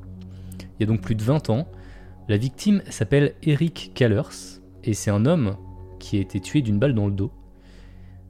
[0.78, 1.66] Il y a donc plus de 20 ans.
[2.28, 5.56] La victime s'appelle Eric Kallers et c'est un homme
[5.98, 7.32] qui a été tué d'une balle dans le dos.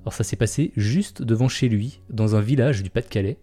[0.02, 3.38] Alors, ça s'est passé juste devant chez lui, dans un village du Pas-de-Calais.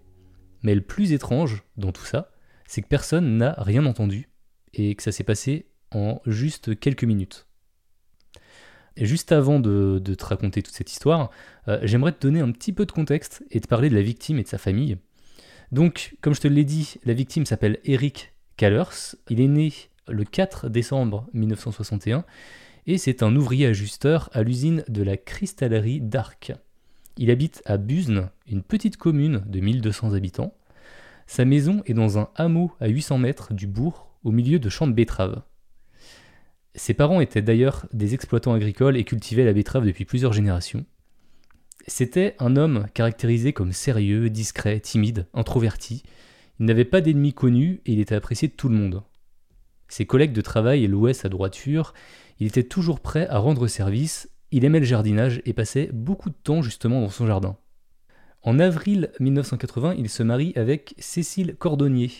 [0.64, 2.32] Mais le plus étrange dans tout ça,
[2.68, 4.30] c'est que personne n'a rien entendu
[4.74, 7.48] et que ça s'est passé en juste quelques minutes.
[8.96, 11.30] Et juste avant de, te raconter toute cette histoire,
[11.68, 14.40] euh, j'aimerais te donner un petit peu de contexte et te parler de la victime
[14.40, 14.98] et de sa famille.
[15.72, 19.16] Donc, comme je te l'ai dit, la victime s'appelle Eric Kallers.
[19.30, 19.72] Il est né
[20.08, 22.26] le 4 décembre 1961
[22.88, 26.54] et c'est un ouvrier ajusteur à l'usine de la cristallerie d'Arc.
[27.18, 30.54] Il habite à Busne, une petite commune de 1200 habitants.
[31.28, 34.88] Sa maison est dans un hameau à 800 mètres du bourg, au milieu de champs
[34.88, 35.42] de betteraves.
[36.76, 40.86] Ses parents étaient d'ailleurs des exploitants agricoles et cultivaient la betterave depuis plusieurs générations.
[41.88, 46.04] C'était un homme caractérisé comme sérieux, discret, timide, introverti.
[46.60, 49.04] Il n'avait pas d'ennemis connus et il était apprécié de tout le monde.
[49.88, 51.94] Ses collègues de travail louaient sa droiture,
[52.40, 56.36] il était toujours prêt à rendre service, il aimait le jardinage et passait beaucoup de
[56.36, 57.58] temps justement dans son jardin.
[58.44, 62.12] En avril 1980, il se marie avec Cécile Cordonnier,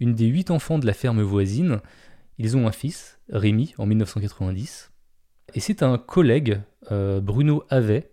[0.00, 1.80] une des huit enfants de la ferme voisine.
[2.38, 4.90] Ils ont un fils, Rémi, en 1990.
[5.54, 8.10] Et c'est un collègue, euh, Bruno Havet,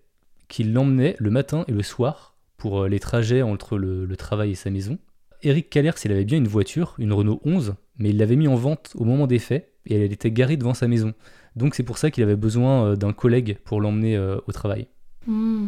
[0.47, 4.55] qui l'emmenait le matin et le soir pour euh, les trajets entre le, travail et
[4.55, 4.99] sa maison.
[5.41, 8.55] Eric Callers, il avait bien une voiture, une Renault 11, mais il l'avait mis en
[8.55, 11.13] vente au moment des faits et elle était garée devant sa maison.
[11.55, 14.87] Donc c'est pour ça qu'il avait besoin euh, d'un collègue pour l'emmener euh, au travail.
[15.27, 15.67] Hmm.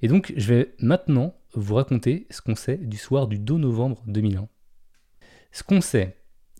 [0.00, 4.02] Et donc, je vais maintenant vous raconter ce qu'on sait du soir du 2 novembre
[4.06, 4.48] 2001.
[5.50, 6.16] Ce qu'on sait,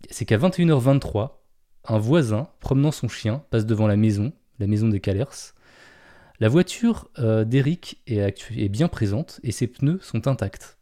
[0.09, 1.37] c'est qu'à 21h23,
[1.85, 5.53] un voisin, promenant son chien, passe devant la maison, la maison des Callers.
[6.41, 10.78] La voiture euh, d'Eric est bien présente et ses pneus sont intacts.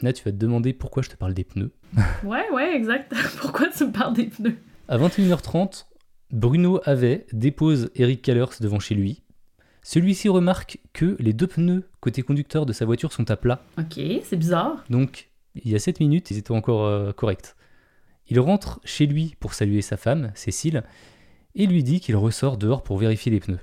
[0.00, 1.72] Là, tu vas te demander pourquoi je te parle des pneus.
[2.24, 3.12] Ouais, ouais, exact.
[3.40, 4.56] Pourquoi tu me parles des pneus?
[4.88, 5.86] À 21h30,
[6.30, 9.22] Bruno Havet dépose Eric Callers devant chez lui.
[9.82, 13.64] Celui-ci remarque que les deux pneus côté conducteur de sa voiture sont à plat.
[13.78, 14.84] Ok, c'est bizarre.
[14.88, 17.54] Donc, il y a 7 minutes, ils étaient encore euh, corrects.
[18.28, 20.84] Il rentre chez lui pour saluer sa femme, Cécile,
[21.54, 23.58] et lui dit qu'il ressort dehors pour vérifier les pneus.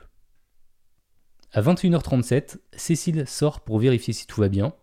[1.53, 4.73] À 21h37, Cécile sort pour vérifier si tout va bien.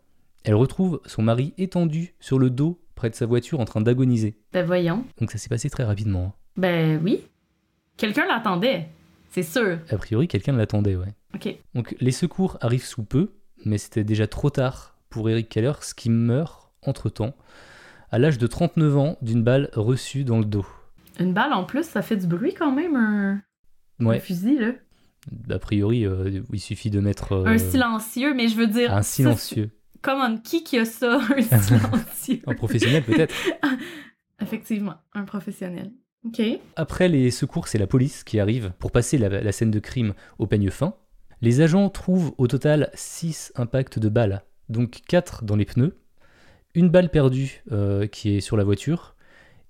[0.47, 4.39] Elle retrouve son mari étendu sur le dos près de sa voiture en train d'agoniser.
[4.53, 5.05] Ben voyons.
[5.21, 6.25] Donc ça s'est passé très rapidement.
[6.25, 6.33] hein.
[6.57, 7.21] Ben oui.
[7.97, 8.89] Quelqu'un l'attendait.
[9.31, 9.79] C'est sûr.
[9.91, 11.15] A priori, quelqu'un l'attendait, ouais.
[11.35, 11.55] Ok.
[11.75, 13.33] Donc les secours arrivent sous peu,
[13.65, 17.35] mais c'était déjà trop tard pour Eric Keller, ce qui meurt entre-temps,
[18.11, 20.67] à l'âge de 39 ans, d'une balle reçue dans le dos.
[21.19, 23.43] Une balle en plus, ça fait du bruit quand même, un,
[24.01, 24.73] un Ouais, fusil, là.
[25.55, 28.95] a priori, euh, il suffit de mettre euh, Un silencieux, mais je veux dire.
[28.95, 29.71] un silencieux.
[30.03, 32.43] Comment, qui qui a ça, un silencieux?
[32.47, 33.35] Un professionnel peut-être.
[34.41, 35.93] Effectivement, un professionnel.
[36.25, 36.43] Ok.
[36.77, 40.15] Après les secours, c'est la police qui arrive pour passer la, la scène de crime
[40.39, 40.95] au peigne fin.
[41.43, 45.97] Les agents trouvent au total 6 impacts de balles, donc 4 dans les pneus,
[46.75, 49.17] une balle perdue euh, qui est sur la voiture,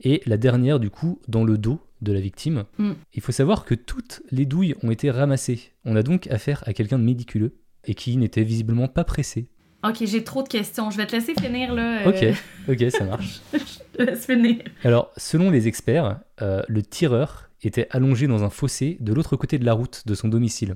[0.00, 2.64] et la dernière du coup dans le dos de la victime.
[2.78, 2.92] Mm.
[3.14, 5.72] Il faut savoir que toutes les douilles ont été ramassées.
[5.84, 9.48] On a donc affaire à quelqu'un de médiculeux et qui n'était visiblement pas pressé.
[9.84, 10.90] Ok, j'ai trop de questions.
[10.90, 12.06] Je vais te laisser finir, là.
[12.06, 12.36] euh, Ok,
[12.68, 13.40] ok, ça marche.
[13.52, 13.58] je
[13.98, 14.56] te laisse finir.
[14.84, 19.58] Alors, selon les experts, euh, le tireur était allongé dans un fossé de l'autre côté
[19.58, 20.74] de la route de son domicile.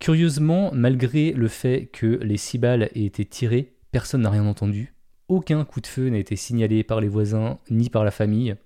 [0.00, 4.94] Curieusement, malgré le fait que les six balles aient été tirées, personne n'a rien entendu.
[5.28, 8.56] Aucun coup de feu n'a été signalé par les voisins ni par la famille.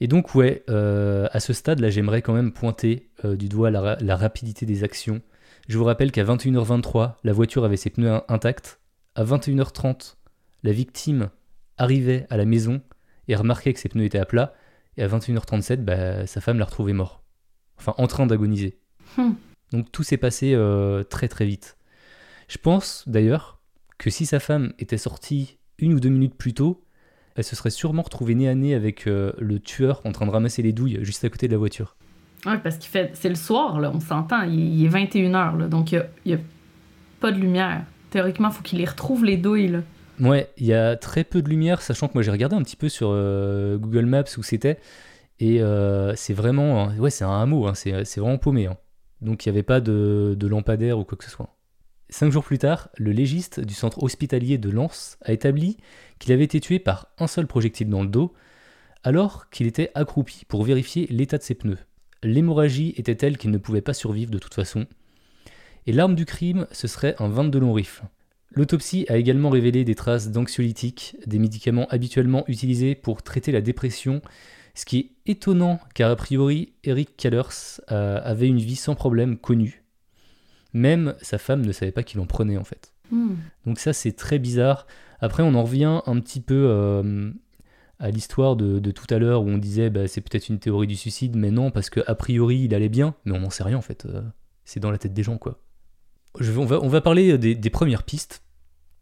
[0.00, 3.96] Et donc, ouais, euh, à ce stade, là, j'aimerais quand même pointer du doigt la,
[4.00, 5.20] la rapidité des actions.
[5.68, 8.78] Je vous rappelle qu'à 21h23, la voiture avait ses pneus in- intacts.
[9.18, 10.14] À 21h30,
[10.62, 11.30] la victime
[11.76, 12.80] arrivait à la maison
[13.26, 14.54] et remarquait que ses pneus étaient à plat.
[14.96, 17.24] Et à 21h37, bah, sa femme l'a retrouvé mort.
[17.78, 18.78] Enfin, en train d'agoniser.
[19.16, 19.32] Hmm.
[19.72, 21.76] Donc tout s'est passé euh, très très vite.
[22.46, 23.60] Je pense d'ailleurs
[23.98, 26.84] que si sa femme était sortie une ou deux minutes plus tôt,
[27.34, 30.30] elle se serait sûrement retrouvée nez à nez avec euh, le tueur en train de
[30.30, 31.96] ramasser les douilles juste à côté de la voiture.
[32.46, 33.10] Ouais, parce qu'il fait.
[33.14, 34.42] C'est le soir, là, on s'entend.
[34.42, 35.66] Il, est 21h, là.
[35.66, 36.38] Donc, il y a, il y a
[37.18, 37.84] pas de lumière.
[38.10, 39.80] Théoriquement, il faut qu'il les retrouve, les douilles, là.
[40.20, 42.74] Ouais, il y a très peu de lumière, sachant que moi j'ai regardé un petit
[42.74, 44.78] peu sur euh, Google Maps où c'était,
[45.38, 48.66] et euh, c'est vraiment, ouais, c'est un hameau, hein, c'est c'est vraiment paumé.
[48.66, 48.76] hein.
[49.20, 51.54] Donc il n'y avait pas de, de lampadaire ou quoi que ce soit.
[52.08, 55.76] Cinq jours plus tard, le légiste du centre hospitalier de Lens a établi
[56.18, 58.32] qu'il avait été tué par un seul projectile dans le dos,
[59.04, 61.78] alors qu'il était accroupi pour vérifier l'état de ses pneus.
[62.24, 64.86] L'hémorragie était telle qu'il ne pouvait pas survivre de toute façon.
[65.88, 68.04] Et l'arme du crime, ce serait un 22 long rifle.
[68.50, 74.20] L'autopsie a également révélé des traces d'anxiolytiques, des médicaments habituellement utilisés pour traiter la dépression,
[74.74, 79.38] ce qui est étonnant car a priori Eric Kallers euh, avait une vie sans problème
[79.38, 79.82] connue.
[80.74, 82.92] Même sa femme ne savait pas qu'il en prenait en fait.
[83.10, 83.36] Hmm.
[83.64, 84.86] Donc ça c'est très bizarre.
[85.20, 87.30] Après on en revient un petit peu euh,
[87.98, 90.86] à l'histoire de, de tout à l'heure où on disait bah, c'est peut-être une théorie
[90.86, 93.64] du suicide, mais non parce que a priori il allait bien, mais on n'en sait
[93.64, 94.04] rien en fait.
[94.04, 94.20] Euh,
[94.66, 95.58] c'est dans la tête des gens quoi.
[96.40, 98.42] On, va, parler des, premières pistes.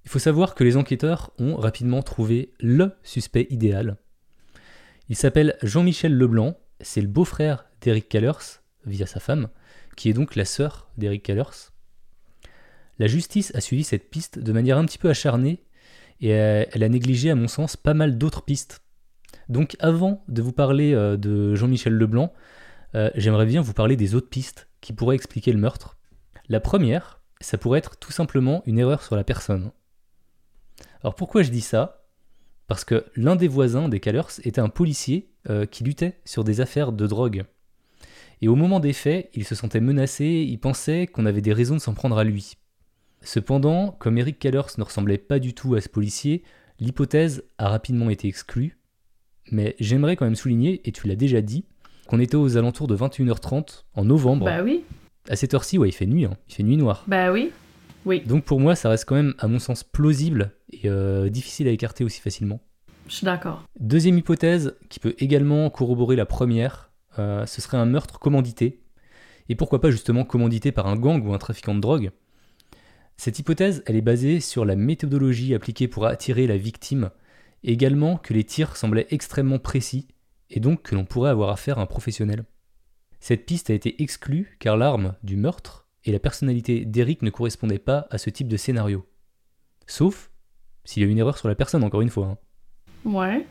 [0.04, 3.96] Il faut savoir que les enquêteurs ont rapidement trouvé le suspect idéal.
[5.08, 9.48] Il s'appelle Jean-Michel Leblanc, c'est le beau-frère d'Eric Kallers, via sa femme,
[9.96, 11.72] qui est donc la sœur d'Eric Kallers.
[12.98, 15.62] La justice a suivi cette piste de manière un petit peu acharnée
[16.20, 18.80] et elle a négligé, à mon sens, pas mal d'autres pistes.
[19.48, 22.32] Donc avant de vous parler euh, de Jean-Michel Leblanc,
[22.94, 25.98] euh, j'aimerais bien vous parler des autres pistes qui pourraient expliquer le meurtre.
[26.48, 29.70] La première, ça pourrait être tout simplement une erreur sur la personne.
[31.02, 32.06] Alors pourquoi je dis ça?
[32.66, 36.60] Parce que l'un des voisins des Callers était un policier euh, qui luttait sur des
[36.60, 37.44] affaires de drogue.
[38.42, 41.76] Et au moment des faits, il se sentait menacé, il pensait qu'on avait des raisons
[41.76, 42.56] de s'en prendre à lui.
[43.22, 46.42] Cependant, comme Eric Callers ne ressemblait pas du tout à ce policier,
[46.78, 48.78] l'hypothèse a rapidement été exclue.
[49.50, 51.64] Mais j'aimerais quand même souligner, et tu l'as déjà dit,
[52.08, 54.44] qu'on était aux alentours de 21h30 en novembre.
[54.44, 54.84] Bah oui.
[55.28, 56.36] À cette heure-ci, ouais, il fait nuit, hein.
[56.48, 57.04] il fait nuit noire.
[57.06, 57.50] Bah oui.
[58.04, 58.22] Oui.
[58.24, 61.72] Donc pour moi, ça reste quand même, à mon sens, plausible et euh, difficile à
[61.72, 62.60] écarter aussi facilement.
[63.08, 63.64] Je suis d'accord.
[63.80, 68.80] Deuxième hypothèse, qui peut également corroborer la première, euh, ce serait un meurtre commandité.
[69.48, 72.10] Et pourquoi pas justement commandité par un gang ou un trafiquant de drogue
[73.16, 77.10] Cette hypothèse, elle est basée sur la méthodologie appliquée pour attirer la victime,
[77.64, 80.08] également que les tirs semblaient extrêmement précis,
[80.50, 82.44] et donc que l'on pourrait avoir affaire à un professionnel.
[83.28, 87.80] Cette piste a été exclue car l'arme du meurtre et la personnalité d'Eric ne correspondaient
[87.80, 89.04] pas à ce type de scénario.
[89.88, 90.30] Sauf
[90.84, 92.26] s'il y a une erreur sur la personne, encore une fois.
[92.28, 92.38] hein.
[93.04, 93.44] Ouais.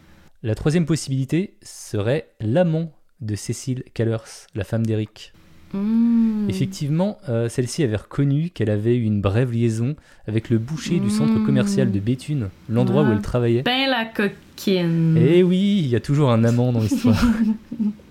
[0.43, 5.33] La troisième possibilité serait l'amant de Cécile Callers, la femme d'Eric.
[5.73, 6.47] Hmm.
[6.49, 11.09] Effectivement, euh, celle-ci avait reconnu qu'elle avait eu une brève liaison avec le boucher du
[11.09, 11.45] centre Mm.
[11.45, 13.13] commercial de Béthune, l'endroit où Ah.
[13.13, 13.63] elle travaillait.
[13.63, 15.17] Ben la coquine.
[15.17, 17.21] Eh oui, il y a toujours un amant dans l'histoire.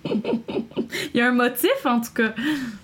[1.14, 2.34] Il y a un motif, en tout cas.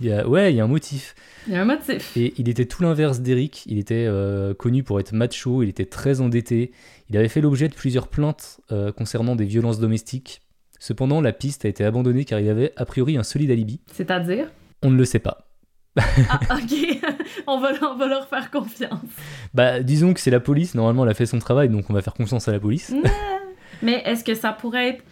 [0.01, 1.15] Il y a- ouais, il y a un motif.
[1.47, 2.17] Il y a un motif.
[2.17, 3.65] Et il était tout l'inverse d'Eric.
[3.67, 6.73] Il était euh, connu pour être macho, il était très endetté.
[7.09, 10.43] Il avait fait l'objet de plusieurs plaintes euh, concernant des violences domestiques.
[10.79, 13.81] Cependant, la piste a été abandonnée car il avait a priori un solide alibi.
[13.93, 14.51] C'est-à-dire?
[14.83, 15.47] On ne le sait pas.
[15.97, 17.01] Ah, ok.
[17.47, 19.01] on, va, on va leur faire confiance.
[19.53, 20.75] Bah, disons que c'est la police.
[20.75, 22.95] Normalement, elle a fait son travail, donc on va faire confiance à la police.
[23.83, 25.05] Mais est-ce que ça pourrait être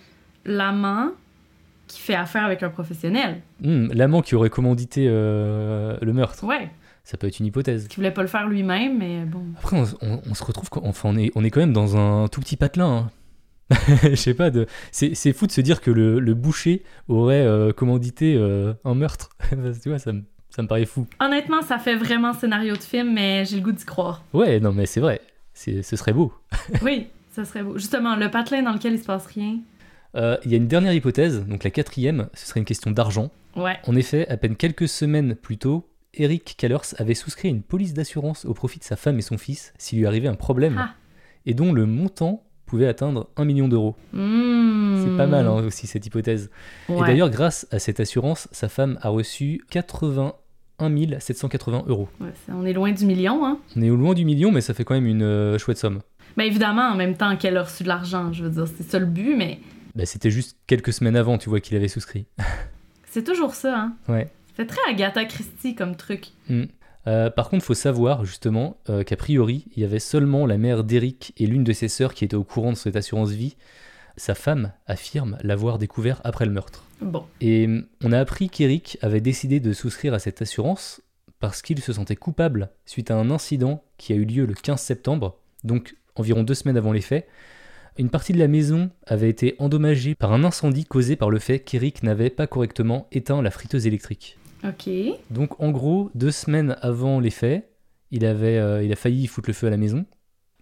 [0.44, 1.10] l'amant
[1.88, 3.40] qui fait affaire avec un professionnel?
[3.62, 6.70] Hmm, L'amant qui aurait commandité euh, le meurtre, Ouais.
[7.04, 7.88] ça peut être une hypothèse.
[7.88, 9.42] Qui voulait pas le faire lui-même, mais bon.
[9.58, 12.28] Après, on, on- on se retrouve, enfin, on est, on est quand même dans un
[12.28, 12.96] tout petit patelin.
[12.96, 13.10] hein.
[14.02, 14.66] Je sais pas, de...
[14.92, 19.30] c'est fou de se dire que le, le boucher aurait euh, commandité euh, un meurtre.
[19.82, 21.06] Tu vois, ça me, ça me paraît fou.
[21.20, 24.24] Honnêtement, ça fait vraiment scénario de film, mais j'ai le goût d'y croire.
[24.32, 25.20] Ouais, non, mais c'est vrai.
[25.54, 26.32] Ce serait beau.
[26.82, 27.76] Oui, ça serait beau.
[27.76, 29.58] Justement, le patelin dans lequel il se passe rien.
[30.14, 33.30] Euh, Il y a une dernière hypothèse, donc la quatrième, ce serait une question d'argent.
[33.56, 33.76] Ouais.
[33.86, 38.44] En effet, à peine quelques semaines plus tôt, Eric Callers avait souscrit une police d'assurance
[38.44, 40.94] au profit de sa femme et son fils s'il lui arrivait un problème, Ah.
[41.46, 43.96] et dont le montant pouvait atteindre 1 million d'euros.
[44.12, 45.02] Hmm.
[45.04, 46.50] C'est pas mal hein, aussi cette hypothèse.
[46.88, 52.08] Et d'ailleurs, grâce à cette assurance, sa femme a reçu 81 780 euros.
[52.20, 53.58] Ouais, on est loin du million, hein.
[53.76, 56.00] On est loin du million, mais ça fait quand même une euh, chouette somme.
[56.36, 58.98] Mais évidemment, en même temps qu'elle a reçu de l'argent, je veux dire, c'est ça
[58.98, 59.58] le but, mais
[59.98, 62.26] Bah, C'était juste quelques semaines avant, tu vois, qu'il avait souscrit.
[63.10, 63.96] c'est toujours ça, hein.
[64.08, 64.30] Ouais.
[64.56, 66.28] C'est très Agatha Christie comme truc.
[66.48, 66.64] Mm.
[67.08, 70.56] Euh, par contre, il faut savoir justement euh, qu'a priori, il y avait seulement la
[70.56, 73.56] mère d'Eric et l'une de ses sœurs qui étaient au courant de cette assurance vie.
[74.16, 76.84] Sa femme affirme l'avoir découvert après le meurtre.
[77.00, 77.24] Bon.
[77.40, 81.00] Et hum, on a appris qu'Eric avait décidé de souscrire à cette assurance
[81.40, 84.80] parce qu'il se sentait coupable suite à un incident qui a eu lieu le 15
[84.80, 87.26] septembre, donc environ deux semaines avant les faits.
[87.98, 91.58] Une partie de la maison avait été endommagée par un incendie causé par le fait
[91.58, 94.38] qu'Eric n'avait pas correctement éteint la friteuse électrique.
[94.62, 94.88] Ok.
[95.30, 97.68] Donc en gros, deux semaines avant les faits,
[98.12, 100.06] il, avait, euh, il a failli foutre le feu à la maison.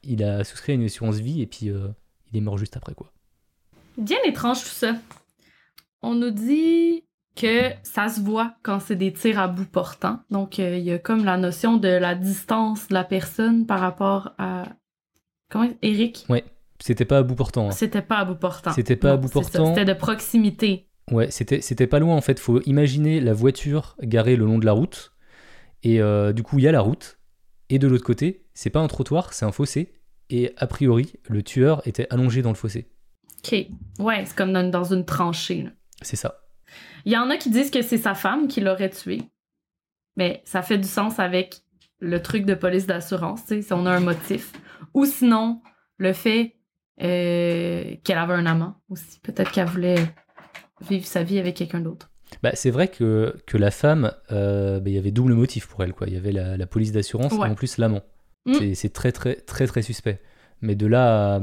[0.03, 1.89] Il a souscrit à une assurance vie et puis euh,
[2.33, 3.13] il est mort juste après quoi.
[3.99, 4.97] Bien étrange tout ça.
[6.01, 10.21] On nous dit que ça se voit quand c'est des tirs à bout portant.
[10.31, 13.81] Donc, euh, il y a comme la notion de la distance de la personne par
[13.81, 14.65] rapport à...
[15.51, 16.25] Comment Eric?
[16.29, 16.45] Ouais,
[16.81, 17.69] c'était pas à bout portant.
[17.69, 17.73] hein.
[17.73, 18.73] C'était pas à bout portant.
[18.73, 19.75] C'était pas à bout portant.
[19.75, 20.89] C'était de proximité.
[21.11, 22.41] Ouais, c'était pas loin en fait.
[22.41, 25.13] Faut imaginer la voiture garée le long de la route.
[25.83, 27.19] Et euh, du coup, il y a la route.
[27.69, 29.93] Et de l'autre côté, c'est pas un trottoir, c'est un fossé.
[30.31, 32.89] Et a priori, le tueur était allongé dans le fossé.
[33.45, 33.67] OK.
[34.01, 35.69] Ouais, c'est comme dans, dans une tranchée.
[36.03, 36.41] C'est ça.
[37.05, 39.23] Il y en a qui disent que c'est sa femme qui l'aurait tué.
[40.17, 41.61] Mais ça fait du sens avec
[42.01, 44.53] le truc de police d'assurance, si on a un motif.
[44.95, 45.61] Ou sinon,
[45.99, 46.56] le fait
[47.03, 49.21] euh, qu'elle avait un amant aussi.
[49.21, 49.97] Peut-être qu'elle voulait
[50.89, 52.11] vivre sa vie avec quelqu'un d'autre.
[52.43, 55.83] Bah, c'est vrai que, que la femme, euh, bah, il y avait double motif pour
[55.85, 55.93] elle.
[55.93, 56.07] Quoi.
[56.09, 57.49] Il y avait la, la police d'assurance Ouais.
[57.49, 58.03] et en plus l'amant.
[58.47, 58.75] Mm.
[58.75, 60.21] C'est- très, très, très, très suspect.
[60.61, 61.41] Mais de là à,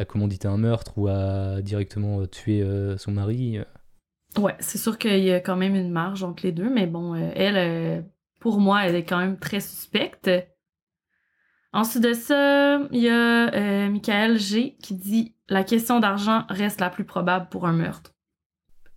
[0.00, 3.64] à commanditer un meurtre ou à directement euh, tuer euh, son mari, euh,
[4.38, 7.14] Ouais, c'est sûr qu'il y a quand même une marge entre les deux, mais bon,
[7.14, 8.04] elle,
[8.40, 10.30] pour moi, elle est quand même très suspecte.
[11.78, 16.80] Ensuite de ça, il y a euh, Michael G qui dit la question d'argent reste
[16.80, 18.14] la plus probable pour un meurtre.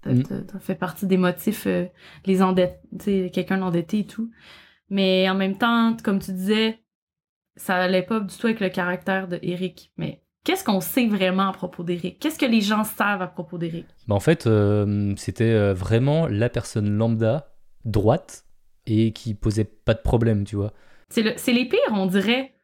[0.02, 1.86] Peut-être, Ça fait partie des motifs, euh,
[2.26, 2.41] les
[3.00, 4.32] sais, quelqu'un d'endetté et tout.
[4.89, 6.80] Mais en même temps, comme tu disais,
[7.56, 9.91] ça allait pas du tout avec le caractère de Eric.
[9.98, 12.17] Mais qu'est-ce qu'on sait vraiment à propos d'Eric?
[12.20, 13.86] Qu'est-ce que les gens savent à propos d'Eric?
[14.08, 17.54] bah, en fait, euh, c'était vraiment la personne lambda,
[17.86, 18.46] droite,
[18.88, 20.74] et qui posait pas de problème, tu vois.
[21.10, 22.56] C'est le- c'est les pires, on dirait.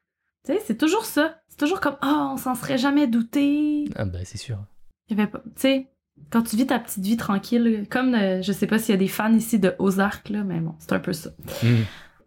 [0.48, 1.42] Tu sais, c'est toujours ça.
[1.50, 3.86] C'est toujours comme Ah, on s'en serait jamais douté.
[3.96, 4.58] Ah bah c'est sûr.
[5.10, 5.40] Il y avait pas.
[5.40, 5.88] Tu sais,
[6.30, 8.98] quand tu vis ta petite vie tranquille, comme euh, je sais pas s'il y a
[9.00, 11.32] des fans ici de Ozark, là, mais bon, c'est un peu ça.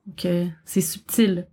[0.07, 1.49] Donc, euh, c'est subtil.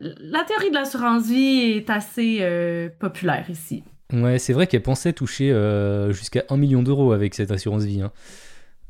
[0.00, 3.84] La théorie de l'assurance vie est assez euh, populaire ici.
[4.12, 8.02] Ouais, c'est vrai qu'elle pensait toucher euh, jusqu'à 1 million d'euros avec cette assurance vie.
[8.02, 8.12] hein.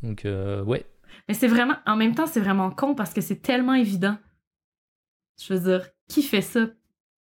[0.03, 0.87] Donc, ouais.
[1.29, 1.77] Mais c'est vraiment.
[1.87, 4.17] En même temps, c'est vraiment con parce que c'est tellement évident.
[5.43, 6.67] Je veux dire, qui fait ça?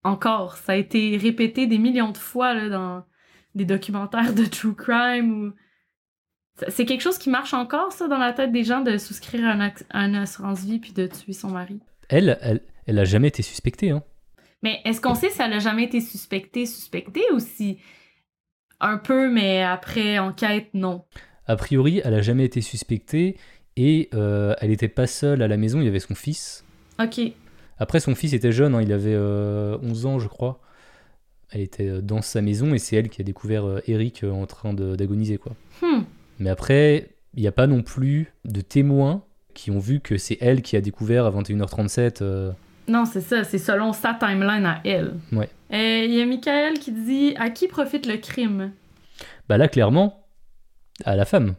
[0.03, 0.57] Encore?
[0.57, 3.05] Ça a été répété des millions de fois là, dans
[3.55, 5.53] des documentaires de true crime ou.
[6.67, 9.53] C'est quelque chose qui marche encore, ça, dans la tête des gens, de souscrire à,
[9.53, 11.79] un une assurance vie puis de tuer son mari?
[12.09, 13.89] Elle, elle, elle a jamais été suspectée.
[13.89, 14.03] Hein.
[14.61, 17.79] Mais est-ce qu'on sait si elle a jamais été suspectée, suspectée ou si.
[18.79, 21.05] Un peu, mais après enquête, non?
[21.47, 23.37] A priori, elle a jamais été suspectée
[23.75, 26.63] et euh, elle était pas seule à la maison, il y avait son fils.
[26.99, 27.33] Ok.
[27.83, 30.61] Après, son fils était jeune, hein, il avait euh, 11 ans, je crois.
[31.51, 34.31] Elle était euh, dans sa maison et c'est elle qui a découvert euh, Eric euh,
[34.31, 35.51] en train d'agoniser, quoi.
[35.81, 36.03] Hmm.
[36.39, 40.37] Mais après, il n'y a pas non plus de témoins qui ont vu que c'est
[40.39, 42.19] elle qui a découvert à 21h37.
[42.21, 42.51] euh,
[42.87, 45.15] Non, c'est ça, c'est selon sa timeline à elle.
[45.33, 45.49] Ouais.
[45.73, 48.71] Euh, Il y a Michael qui dit À qui profite le crime?
[49.49, 50.25] Bah là, clairement,
[51.03, 51.55] à la femme.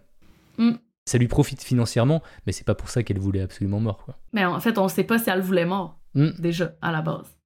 [0.56, 0.72] Mm.
[1.06, 4.16] Ça lui profite financièrement, mais c'est pas pour ça qu'elle voulait absolument mort, quoi.
[4.32, 6.30] Mais en fait, on sait pas si elle voulait mort, Mm.
[6.38, 7.36] déjà, à la base.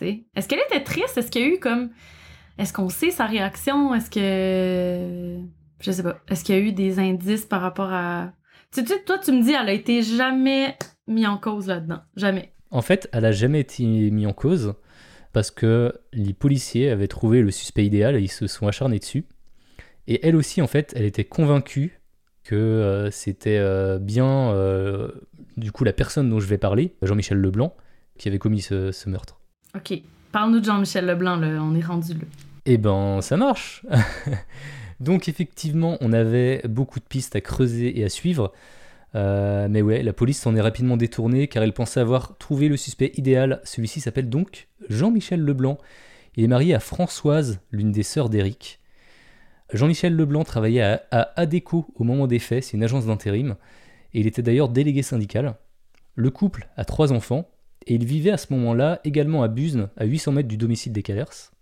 [0.00, 1.18] Est-ce qu'elle était triste?
[1.18, 1.90] Est-ce qu'il y a eu comme.
[2.58, 3.94] Est-ce qu'on sait sa réaction?
[3.94, 5.40] Est-ce que.
[5.80, 6.20] Je sais pas.
[6.28, 8.32] Est-ce qu'il y a eu des indices par rapport à.
[8.72, 12.00] Tu sais, toi, tu me dis, elle a été jamais mise en cause là-dedans.
[12.16, 12.52] Jamais.
[12.70, 14.74] En fait, elle a jamais été mise en cause
[15.32, 19.24] parce que les policiers avaient trouvé le suspect idéal et ils se sont acharnés dessus.
[20.06, 22.00] Et elle aussi, en fait, elle était convaincue
[22.44, 25.10] que euh, c'était euh, bien, euh,
[25.56, 27.76] du coup, la personne dont je vais parler, Jean-Michel Leblanc,
[28.20, 29.40] qui avait commis ce, ce meurtre.
[29.74, 29.98] Ok.
[30.30, 31.62] Parle-nous de Jean-Michel Leblanc, là.
[31.62, 32.20] On est rendu là.
[32.66, 33.84] Eh ben, ça marche.
[35.00, 38.52] Donc effectivement, on avait beaucoup de pistes à creuser et à suivre.
[39.14, 42.76] Euh, mais ouais, la police s'en est rapidement détournée car elle pensait avoir trouvé le
[42.76, 43.62] suspect idéal.
[43.64, 45.78] Celui-ci s'appelle donc Jean-Michel Leblanc.
[46.36, 48.80] Il est marié à Françoise, l'une des sœurs d'Éric.
[49.72, 53.56] Jean-Michel Leblanc travaillait à, à ADECO au moment des faits, c'est une agence d'intérim,
[54.12, 55.54] et il était d'ailleurs délégué syndical.
[56.16, 57.48] Le couple a trois enfants,
[57.86, 61.02] et il vivait à ce moment-là également à Busne, à 800 mètres du domicile des
[61.02, 61.52] Calers.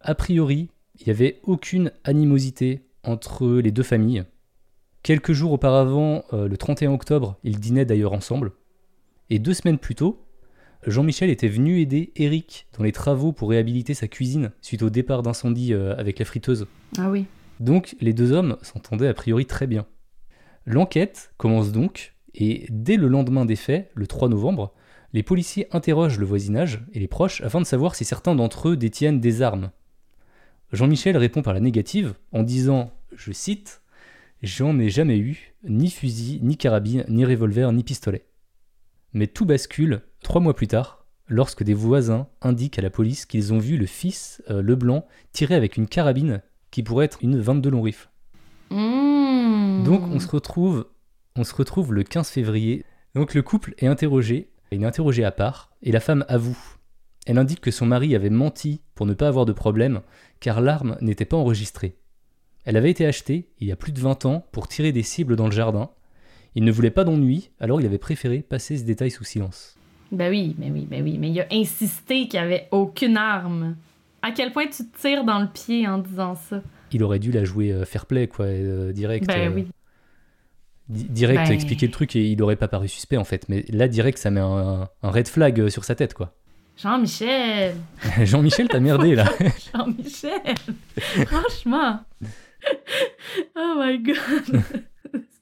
[0.00, 4.24] A priori, il n'y avait aucune animosité entre les deux familles.
[5.02, 8.52] Quelques jours auparavant, euh, le 31 octobre, ils dînaient d'ailleurs ensemble.
[9.30, 10.26] Et deux semaines plus tôt,
[10.86, 15.22] Jean-Michel était venu aider Eric dans les travaux pour réhabiliter sa cuisine suite au départ
[15.22, 16.66] d'incendie euh, avec la friteuse.
[16.98, 17.26] Ah oui.
[17.60, 19.86] Donc les deux hommes s'entendaient a priori très bien.
[20.64, 24.74] L'enquête commence donc, et dès le lendemain des faits, le 3 novembre,
[25.16, 28.76] les policiers interrogent le voisinage et les proches afin de savoir si certains d'entre eux
[28.76, 29.70] détiennent des armes.
[30.74, 33.80] Jean-Michel répond par la négative en disant, je cite,
[34.42, 38.26] J'en ai jamais eu, ni fusil, ni carabine, ni revolver, ni pistolet.
[39.14, 43.54] Mais tout bascule trois mois plus tard, lorsque des voisins indiquent à la police qu'ils
[43.54, 47.70] ont vu le fils euh, Leblanc tirer avec une carabine qui pourrait être une 22
[47.70, 48.10] long rifle.
[48.68, 49.82] Mmh.
[49.82, 50.86] Donc on se retrouve,
[51.36, 52.84] on se retrouve le 15 février.
[53.14, 56.58] Donc le couple est interrogé, il est interrogé à part, et la femme avoue.
[57.26, 60.00] Elle indique que son mari avait menti pour ne pas avoir de problème,
[60.40, 61.96] car l'arme n'était pas enregistrée.
[62.64, 65.36] Elle avait été achetée, il y a plus de 20 ans, pour tirer des cibles
[65.36, 65.90] dans le jardin.
[66.54, 69.76] Il ne voulait pas d'ennui, alors il avait préféré passer ce détail sous silence.
[70.12, 73.76] Ben oui, mais oui, ben oui, mais il a insisté qu'il n'y avait aucune arme.
[74.22, 76.62] À quel point tu te tires dans le pied en disant ça?
[76.92, 79.26] Il aurait dû la jouer euh, fair play, quoi, euh, direct.
[79.26, 79.66] Ben euh, oui.
[80.88, 83.48] Di- Direct, expliquer le truc et il aurait pas paru suspect en fait.
[83.48, 86.32] Mais là, direct, ça met un, un red flag euh, sur sa tête, quoi.
[86.76, 87.74] Jean-Michel!
[88.22, 89.24] Jean-Michel, t'as merdé là.
[89.74, 90.54] Jean-Michel!
[91.26, 92.00] Franchement!
[93.56, 94.62] oh my god!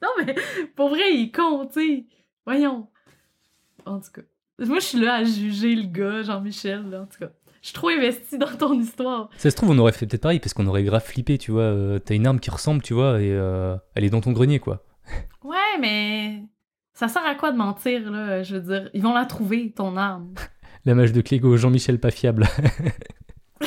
[0.02, 0.34] non, mais
[0.76, 2.04] pour vrai, il compte, tu sais.
[2.46, 2.86] Voyons.
[3.86, 4.22] En tout cas.
[4.64, 7.30] Moi, je suis là à juger le gars, Jean-Michel, là, en tout cas.
[7.62, 9.30] Je suis trop investie dans ton histoire.
[9.38, 11.62] Ça se trouve, on aurait fait peut-être pareil parce qu'on aurait grave flippé, tu vois.
[11.62, 14.58] euh, T'as une arme qui ressemble, tu vois, et euh, elle est dans ton grenier,
[14.58, 14.84] quoi.
[15.42, 16.42] Ouais, mais.
[16.92, 18.42] Ça sert à quoi de mentir, là?
[18.42, 20.34] Je veux dire, ils vont la trouver, ton arme.
[20.86, 22.46] La mage de Clégo, Jean-Michel pas fiable.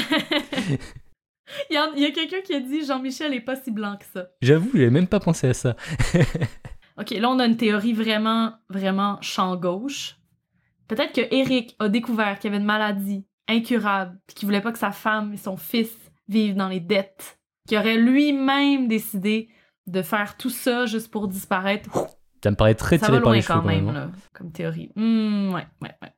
[1.69, 4.27] Il y, a quelqu'un qui a dit Jean-Michel est pas si blanc que ça.
[4.41, 5.75] J'avoue, j'avais même pas pensé à ça.
[6.99, 10.17] Ok, là, on a une théorie vraiment, vraiment champ gauche.
[10.87, 14.71] Peut-être que Eric a découvert qu'il y avait une maladie incurable, puis qu'il voulait pas
[14.71, 15.95] que sa femme et son fils
[16.27, 17.39] vivent dans les dettes.
[17.67, 19.49] Qu'il aurait lui-même décidé
[19.87, 22.07] de faire tout ça juste pour disparaître.
[22.43, 23.93] Ça me paraît très tiré par les cheveux quand même, hein.
[23.93, 24.91] là, comme théorie.
[24.95, 26.11] Ouais, ouais, ouais.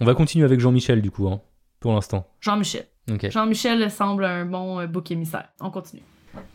[0.00, 1.40] On va continuer avec Jean-Michel, du coup, hein,
[1.80, 2.26] pour l'instant.
[2.40, 2.86] Jean-Michel.
[3.30, 5.48] Jean-Michel semble un bon euh, bouc émissaire.
[5.60, 6.02] On continue.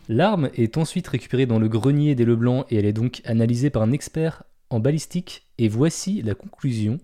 [0.08, 3.82] L'arme est ensuite récupérée dans le grenier des Leblanc et elle est donc analysée par
[3.82, 5.48] un expert en balistique.
[5.58, 6.98] Et voici la conclusion.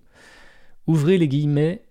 [0.86, 1.82] Ouvrez les guillemets.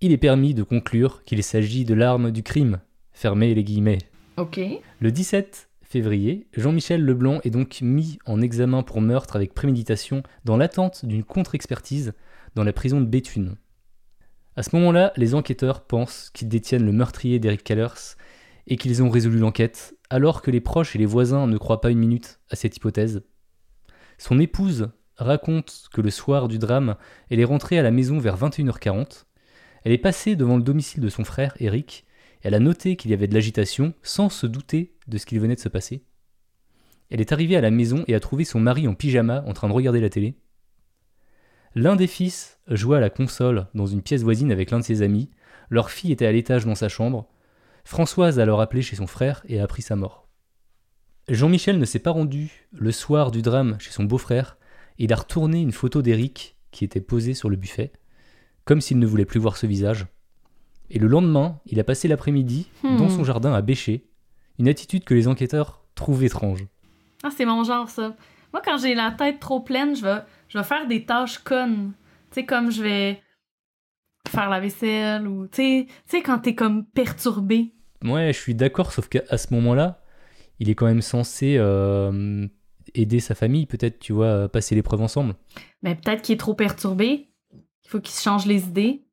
[0.00, 2.80] Il est permis de conclure qu'il s'agit de l'arme du crime.
[3.12, 3.98] Fermez les guillemets.
[4.36, 4.60] Ok.
[5.00, 10.56] Le 17 février, Jean-Michel Leblanc est donc mis en examen pour meurtre avec préméditation dans
[10.56, 12.14] l'attente d'une contre-expertise
[12.54, 13.56] dans la prison de Béthune.
[14.56, 18.16] À ce moment-là, les enquêteurs pensent qu'ils détiennent le meurtrier d'Eric Callers
[18.68, 21.90] et qu'ils ont résolu l'enquête, alors que les proches et les voisins ne croient pas
[21.90, 23.22] une minute à cette hypothèse.
[24.16, 24.88] Son épouse
[25.18, 26.96] raconte que le soir du drame,
[27.28, 29.26] elle est rentrée à la maison vers 21h40.
[29.84, 32.06] Elle est passée devant le domicile de son frère, Eric,
[32.42, 35.54] elle a noté qu'il y avait de l'agitation sans se douter de ce qu'il venait
[35.54, 36.04] de se passer.
[37.10, 39.68] Elle est arrivée à la maison et a trouvé son mari en pyjama en train
[39.68, 40.34] de regarder la télé.
[41.74, 45.02] L'un des fils jouait à la console dans une pièce voisine avec l'un de ses
[45.02, 45.30] amis.
[45.70, 47.28] Leur fille était à l'étage dans sa chambre.
[47.84, 50.28] Françoise a alors appelé chez son frère et a appris sa mort.
[51.28, 54.58] Jean-Michel ne s'est pas rendu le soir du drame chez son beau-frère
[54.98, 57.92] et il a retourné une photo d'Éric qui était posée sur le buffet,
[58.64, 60.06] comme s'il ne voulait plus voir ce visage.
[60.90, 62.96] Et le lendemain, il a passé l'après-midi Hmm.
[62.96, 64.06] dans son jardin à bêcher,
[64.58, 66.64] une attitude que les enquêteurs trouvent étrange.
[67.22, 68.16] Ah, c'est mon genre, ça.
[68.52, 70.18] Moi, quand j'ai la tête trop pleine, je vais,
[70.48, 71.92] je vais faire des tâches connes.
[72.30, 73.22] Tu sais, comme je vais
[74.28, 75.46] faire la vaisselle ou...
[75.46, 77.72] Tu sais, quand t'es comme perturbé.
[78.04, 80.02] Ouais, je suis d'accord, sauf qu'à ce moment-là,
[80.58, 82.46] il est quand même censé euh,
[82.94, 85.34] aider sa famille, peut-être, tu vois, à passer l'épreuve ensemble.
[85.82, 87.30] Mais peut-être qu'il est trop perturbé.
[87.84, 89.04] Il faut qu'il se change les idées.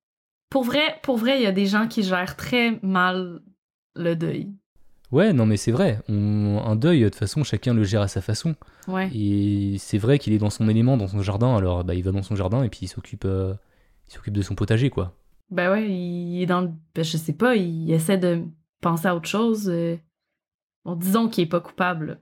[0.49, 3.41] Pour vrai, pour vrai, il y a des gens qui gèrent très mal
[3.95, 4.51] le deuil.
[5.11, 5.99] Ouais, non, mais c'est vrai.
[6.07, 8.55] On- un deuil, de toute façon, chacun le gère à sa façon.
[8.87, 9.09] Ouais.
[9.13, 11.55] Et c'est vrai qu'il est dans son élément, dans son jardin.
[11.55, 13.53] Alors, bah, il va dans son jardin et puis il s'occupe, euh,
[14.07, 15.15] il s'occupe de son potager, quoi.
[15.51, 16.69] Ben ouais, il est dans le...
[16.93, 18.43] ben, je sais pas, il essaie de
[18.81, 19.67] penser à autre chose.
[19.69, 19.97] euh.
[20.85, 22.21] Bon, disons qu'il est pas coupable.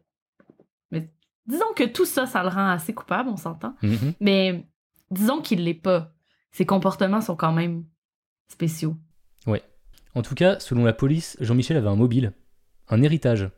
[0.92, 1.10] Mais
[1.46, 3.76] disons que tout ça, ça le rend assez coupable, on s'entend.
[3.84, 4.14] Mhm.
[4.22, 4.66] Mais
[5.12, 6.14] disons qu'il l'est pas.
[6.52, 7.84] Ses comportements sont quand même
[8.50, 8.96] spéciaux.
[10.18, 12.34] En tout cas, selon la police, Jean-Michel avait un mobile,
[12.90, 13.52] un héritage.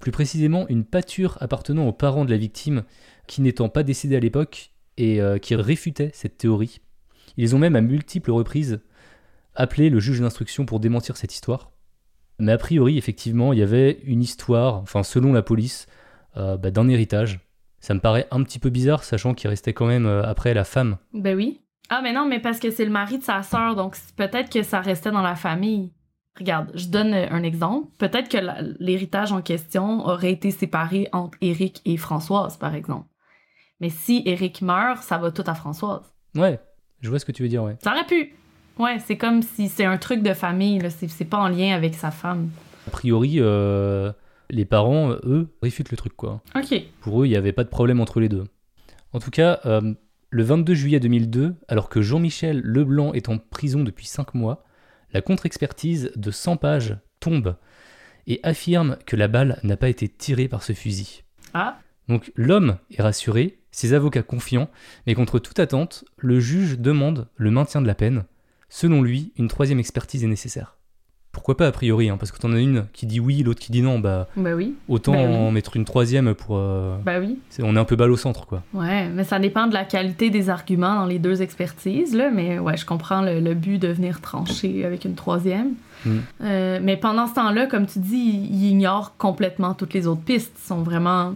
[0.00, 2.82] Plus précisément, une pâture appartenant aux parents de la victime,
[3.28, 6.80] qui n'étant pas décédés à l'époque et euh, qui réfutait cette théorie.
[7.36, 8.80] Ils ont même à multiples reprises
[9.54, 11.70] appelé le juge d'instruction pour démentir cette histoire.
[12.40, 15.86] Mais a priori, effectivement, il y avait une histoire, enfin selon la police,
[16.36, 17.38] euh, bah, d'un héritage.
[17.78, 20.64] Ça me paraît un petit peu bizarre, sachant qu'il restait quand même euh, après la
[20.64, 20.98] femme.
[21.14, 21.60] Ben oui.
[21.88, 24.62] Ah, mais non, mais parce que c'est le mari de sa sœur, donc peut-être que
[24.62, 25.92] ça restait dans la famille.
[26.38, 27.88] Regarde, je donne un exemple.
[27.98, 28.38] Peut-être que
[28.78, 33.06] l'héritage en question aurait été séparé entre Eric et Françoise, par exemple.
[33.80, 36.02] Mais si Eric meurt, ça va tout à Françoise.
[36.34, 36.60] Ouais,
[37.00, 37.76] je vois ce que tu veux dire, ouais.
[37.82, 38.34] Ça aurait pu.
[38.78, 42.10] Ouais, c'est comme si c'est un truc de famille, c'est pas en lien avec sa
[42.10, 42.50] femme.
[42.86, 44.12] A priori, euh,
[44.50, 46.42] les parents, eux, réfutent le truc, quoi.
[46.54, 46.82] Ok.
[47.00, 48.44] Pour eux, il n'y avait pas de problème entre les deux.
[49.14, 49.94] En tout cas, euh,
[50.36, 54.66] le 22 juillet 2002, alors que Jean-Michel Leblanc est en prison depuis 5 mois,
[55.14, 57.56] la contre-expertise de 100 pages tombe
[58.26, 61.22] et affirme que la balle n'a pas été tirée par ce fusil.
[61.54, 61.78] Ah,
[62.08, 64.68] Donc l'homme est rassuré, ses avocats confiants,
[65.06, 68.26] mais contre toute attente, le juge demande le maintien de la peine.
[68.68, 70.75] Selon lui, une troisième expertise est nécessaire.
[71.36, 73.70] Pourquoi pas a priori, hein, parce que t'en as une qui dit oui, l'autre qui
[73.70, 74.74] dit non, bah Bah oui.
[74.88, 75.18] autant oui.
[75.36, 76.56] en mettre une troisième pour...
[76.56, 77.38] euh, Bah oui.
[77.62, 78.62] on est un peu balle au centre, quoi.
[78.72, 82.30] Ouais, mais ça dépend de la qualité des arguments dans les deux expertises, là.
[82.30, 85.74] Mais ouais, je comprends le, le but de venir trancher avec une troisième.
[86.06, 86.16] Mm.
[86.40, 90.22] Euh, mais pendant ce temps-là, comme tu dis, ils ils ignorent complètement toutes les autres
[90.22, 90.54] pistes.
[90.58, 91.34] Ils sont vraiment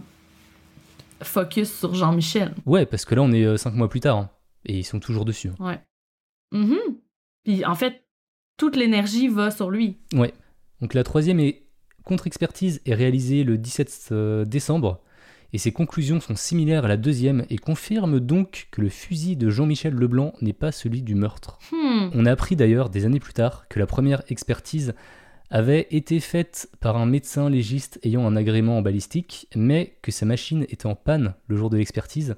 [1.21, 2.53] focus sur Jean-Michel.
[2.65, 4.29] Ouais, parce que là on est euh, cinq mois plus tard, hein,
[4.65, 5.51] et ils sont toujours dessus.
[5.59, 5.79] Ouais.
[6.51, 6.77] Mhm.
[7.43, 8.03] Puis en fait,
[8.61, 9.97] toute l'énergie va sur lui.
[10.13, 10.35] Ouais.
[10.81, 11.63] Donc la troisième est
[12.03, 15.01] contre-expertise est réalisée le 17 euh, décembre
[15.51, 19.49] et ses conclusions sont similaires à la deuxième et confirment donc que le fusil de
[19.49, 21.57] Jean-Michel Leblanc n'est pas celui du meurtre.
[21.71, 22.11] Hmm.
[22.13, 24.93] On a appris d'ailleurs des années plus tard que la première expertise
[25.49, 30.27] avait été faite par un médecin légiste ayant un agrément en balistique, mais que sa
[30.27, 32.35] machine était en panne le jour de l'expertise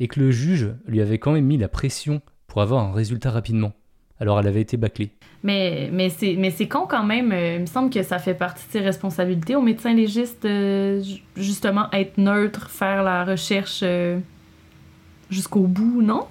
[0.00, 3.30] et que le juge lui avait quand même mis la pression pour avoir un résultat
[3.30, 3.74] rapidement.
[4.22, 5.10] Alors elle avait été bâclée.
[5.42, 7.32] Mais, mais c'est mais c'est con quand même.
[7.32, 11.02] euh, il me semble que ça fait partie de ses responsabilités au médecin légiste, euh,
[11.02, 14.20] ju- justement, être neutre, faire la recherche euh,
[15.28, 16.26] jusqu'au bout, non?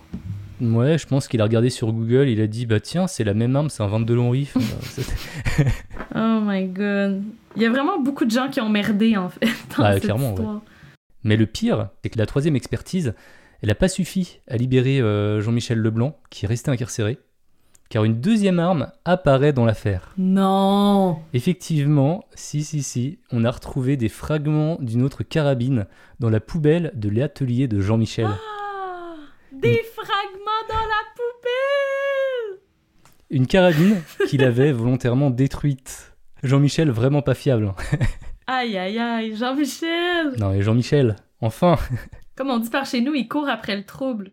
[0.62, 3.34] Ouais, je pense qu'il a regardé sur Google, il a dit bah tiens, c'est la
[3.34, 4.32] même arme, c'est un 22 long
[4.84, 5.14] c'est-
[6.16, 7.24] Oh my god.
[7.58, 9.46] Il y a vraiment beaucoup de gens qui ont merdé, en fait,
[9.78, 10.32] dans Bah, cette clairement, ouais.
[10.36, 10.62] histoire.
[11.26, 13.14] Mais le pire, c'est que la troisième expertise,
[13.62, 17.18] elle n'a pas suffi à libérer euh, Jean-Michel Leblanc, qui est resté incarcéré,
[17.92, 20.14] car une deuxième arme apparaît dans l'affaire.
[20.18, 21.20] Non!
[21.34, 25.86] Effectivement, si, si, si, on a retrouvé des fragments d'une autre carabine
[26.22, 28.28] dans la poubelle de l'atelier de Jean-Michel.
[28.30, 29.16] Ah!
[29.52, 32.62] Des fragments dans la poubelle!
[33.30, 36.16] Une carabine qu'il avait volontairement détruite.
[36.44, 37.66] Jean-Michel, vraiment pas fiable.
[37.68, 37.98] hein.
[38.48, 40.36] Aïe, aïe, aïe, Jean-Michel!
[40.40, 41.78] Non, mais Jean-Michel, enfin
[42.38, 44.32] Comme on dit par chez nous, il court après le trouble.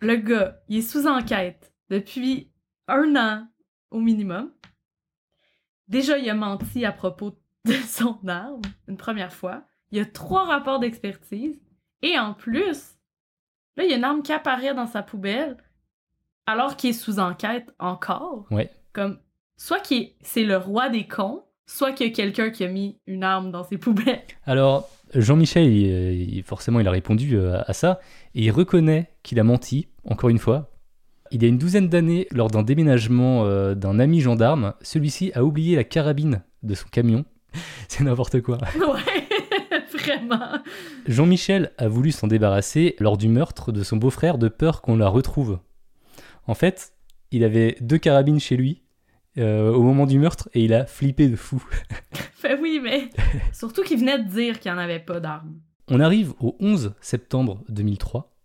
[0.00, 2.48] Le gars, il est sous enquête depuis
[2.88, 3.46] un an
[3.90, 4.50] au minimum.
[5.88, 9.62] Déjà, il a menti à propos de son arme une première fois.
[9.92, 11.60] Il y a trois rapports d'expertise.
[12.02, 12.96] Et en plus,
[13.76, 15.56] là, il y a une arme qui apparaît dans sa poubelle
[16.46, 18.46] alors qu'il est sous enquête encore.
[18.50, 18.70] Ouais.
[18.92, 19.18] Comme,
[19.56, 22.68] soit qu'il est- c'est le roi des cons, soit qu'il y a quelqu'un qui a
[22.68, 24.22] mis une arme dans ses poubelles.
[24.46, 28.00] Alors, Jean-Michel, il- il- forcément, il a répondu euh, à ça,
[28.34, 30.70] et il reconnaît qu'il a menti, encore une fois.
[31.36, 35.44] Il y a une douzaine d'années, lors d'un déménagement euh, d'un ami gendarme, celui-ci a
[35.44, 37.26] oublié la carabine de son camion.
[37.88, 38.56] C'est n'importe quoi.
[38.74, 40.62] Ouais, vraiment.
[41.06, 45.08] Jean-Michel a voulu s'en débarrasser lors du meurtre de son beau-frère de peur qu'on la
[45.08, 45.58] retrouve.
[46.46, 46.94] En fait,
[47.30, 48.80] il avait deux carabines chez lui
[49.36, 51.62] euh, au moment du meurtre et il a flippé de fou.
[52.32, 53.10] Fait oui, mais
[53.52, 55.60] surtout qu'il venait de dire qu'il n'y en avait pas d'armes.
[55.88, 58.35] On arrive au 11 septembre 2003,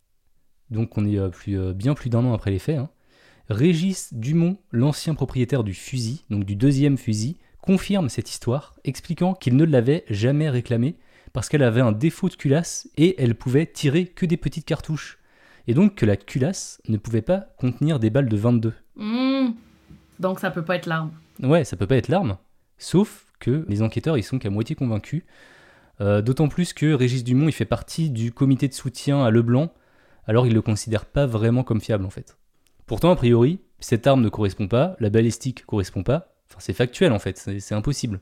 [0.72, 2.78] donc on est euh, plus, euh, bien plus d'un an après les faits.
[2.78, 2.90] hein.
[3.50, 9.56] Régis Dumont, l'ancien propriétaire du fusil, donc du deuxième fusil, confirme cette histoire, expliquant qu'il
[9.56, 10.96] ne l'avait jamais réclamée
[11.34, 15.20] parce qu'elle avait un défaut de culasse et elle pouvait tirer que des petites cartouches.
[15.68, 18.74] Et donc que la culasse ne pouvait pas contenir des balles de 22.
[18.96, 19.50] Hmm.
[20.20, 21.12] Donc ça peut pas être l'arme.
[21.44, 22.38] Ouais, ça peut pas être l'arme.
[22.78, 25.24] Sauf que les enquêteurs, ils sont qu'à moitié convaincus.
[26.00, 29.72] Euh, D'autant plus que Régis Dumont, il fait partie du comité de soutien à Leblanc,
[30.32, 32.38] alors il le considère pas vraiment comme fiable en fait.
[32.86, 36.38] Pourtant, a priori, cette arme ne correspond pas, la balistique correspond pas.
[36.50, 38.22] Enfin, c'est factuel en fait, c'est impossible.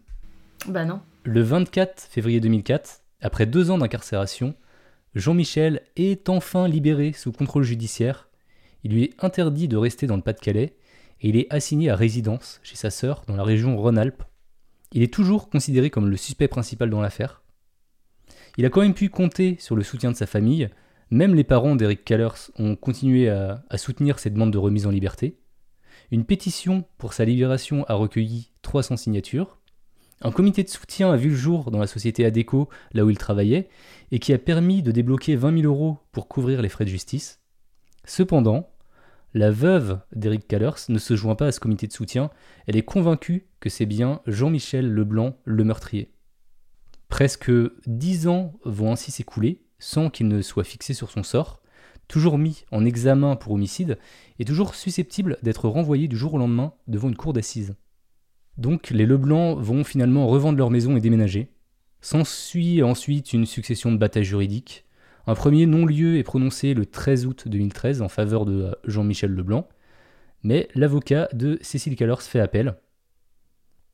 [0.68, 1.02] Ben non.
[1.24, 4.56] Le 24 février 2004, après deux ans d'incarcération,
[5.14, 8.28] Jean-Michel est enfin libéré sous contrôle judiciaire.
[8.84, 10.78] Il lui est interdit de rester dans le Pas-de-Calais
[11.22, 14.24] et il est assigné à résidence chez sa sœur dans la région Rhône-Alpes.
[14.94, 17.44] Il est toujours considéré comme le suspect principal dans l'affaire.
[18.58, 20.70] Il a quand même pu compter sur le soutien de sa famille.
[21.12, 25.40] Même les parents d'Eric Callers ont continué à, soutenir ses demandes de remise en liberté.
[26.12, 29.58] Une pétition pour sa libération a recueilli 300 signatures.
[30.22, 33.18] Un comité de soutien a vu le jour dans la société Adeco, là où il
[33.18, 33.70] travaillait,
[34.12, 37.42] et qui a permis de débloquer 20 000 euros pour couvrir les frais de justice.
[38.06, 38.70] Cependant,
[39.34, 42.30] la veuve d'Eric Callers ne se joint pas à ce comité de soutien,
[42.68, 46.12] elle est convaincue que c'est bien Jean-Michel Leblanc le meurtrier.
[47.08, 47.52] Presque
[47.88, 51.62] dix ans vont ainsi s'écouler sans qu'il ne soit fixé sur son sort,
[52.08, 53.98] toujours mis en examen pour homicide
[54.40, 57.76] et toujours susceptible d'être renvoyé du jour au lendemain devant une cour d'assises.
[58.58, 61.50] Donc les Leblanc vont finalement revendre leur maison et déménager.
[62.02, 64.86] S'ensuit ensuite une succession de batailles juridiques.
[65.28, 69.68] Un premier non-lieu est prononcé le 13 août 2013 en faveur de Jean-Michel Leblanc,
[70.44, 72.76] mais l'avocat de Cécile Callers fait appel.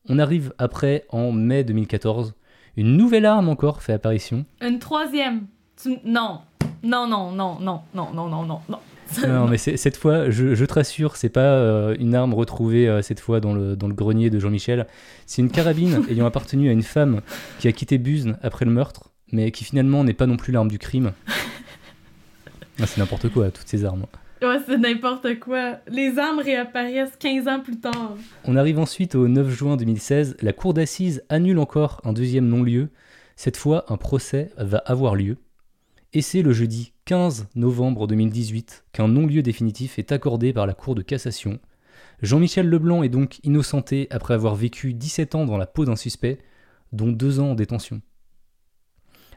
[0.08, 2.36] On arrive après, en mai 2014,
[2.78, 4.46] Une nouvelle arme encore fait apparition.
[4.62, 5.48] Une troisième.
[5.82, 6.41] Tu- Non.
[6.84, 8.80] Non, non, non, non, non, non, non, non, non.
[9.28, 13.01] Non, mais cette fois, je, je te rassure, c'est pas euh, une arme retrouvée euh,
[13.03, 14.88] cette fois dans le, dans le grenier de Jean-Michel.
[15.28, 17.21] C'est une carabine ayant appartenu à une femme
[17.59, 20.69] qui a quitté Buzne après le meurtre, mais qui finalement n'est pas non plus l'arme
[20.69, 21.11] du crime.
[22.82, 24.05] Ah, c'est n'importe quoi, toutes ces armes.
[24.41, 25.78] Ouais, c'est n'importe quoi.
[25.88, 28.15] Les armes réapparaissent 15 ans plus tard.
[28.43, 30.36] On arrive ensuite au 9 juin 2016.
[30.41, 32.89] La cour d'assises annule encore un deuxième non-lieu.
[33.38, 35.38] Cette fois, un procès va avoir lieu.
[36.18, 40.95] Et c'est le jeudi 15 novembre 2018 qu'un non-lieu définitif est accordé par la Cour
[40.95, 41.59] de cassation.
[42.22, 46.39] Jean-Michel Leblanc est donc innocenté après avoir vécu 17 ans dans la peau d'un suspect,
[46.93, 48.01] dont 2 ans en détention.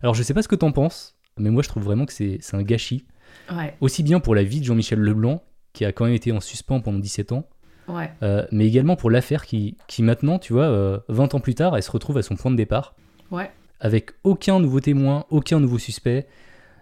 [0.03, 2.39] Alors je sais pas ce que t'en penses, mais moi je trouve vraiment que c'est
[2.53, 3.05] un gâchis,
[3.53, 5.43] Ouais, aussi bien pour la vie de Jean-Michel Leblanc,
[5.75, 7.47] qui a quand même été en suspens pendant 17 ans,
[7.89, 8.11] ouais.
[8.23, 11.77] euh, mais également pour l'affaire qui, qui maintenant, tu vois, euh, 20 ans plus tard,
[11.77, 12.95] elle se retrouve à son point de départ,
[13.31, 13.51] Ouais.
[13.81, 16.27] avec aucun nouveau témoin, aucun nouveau suspect,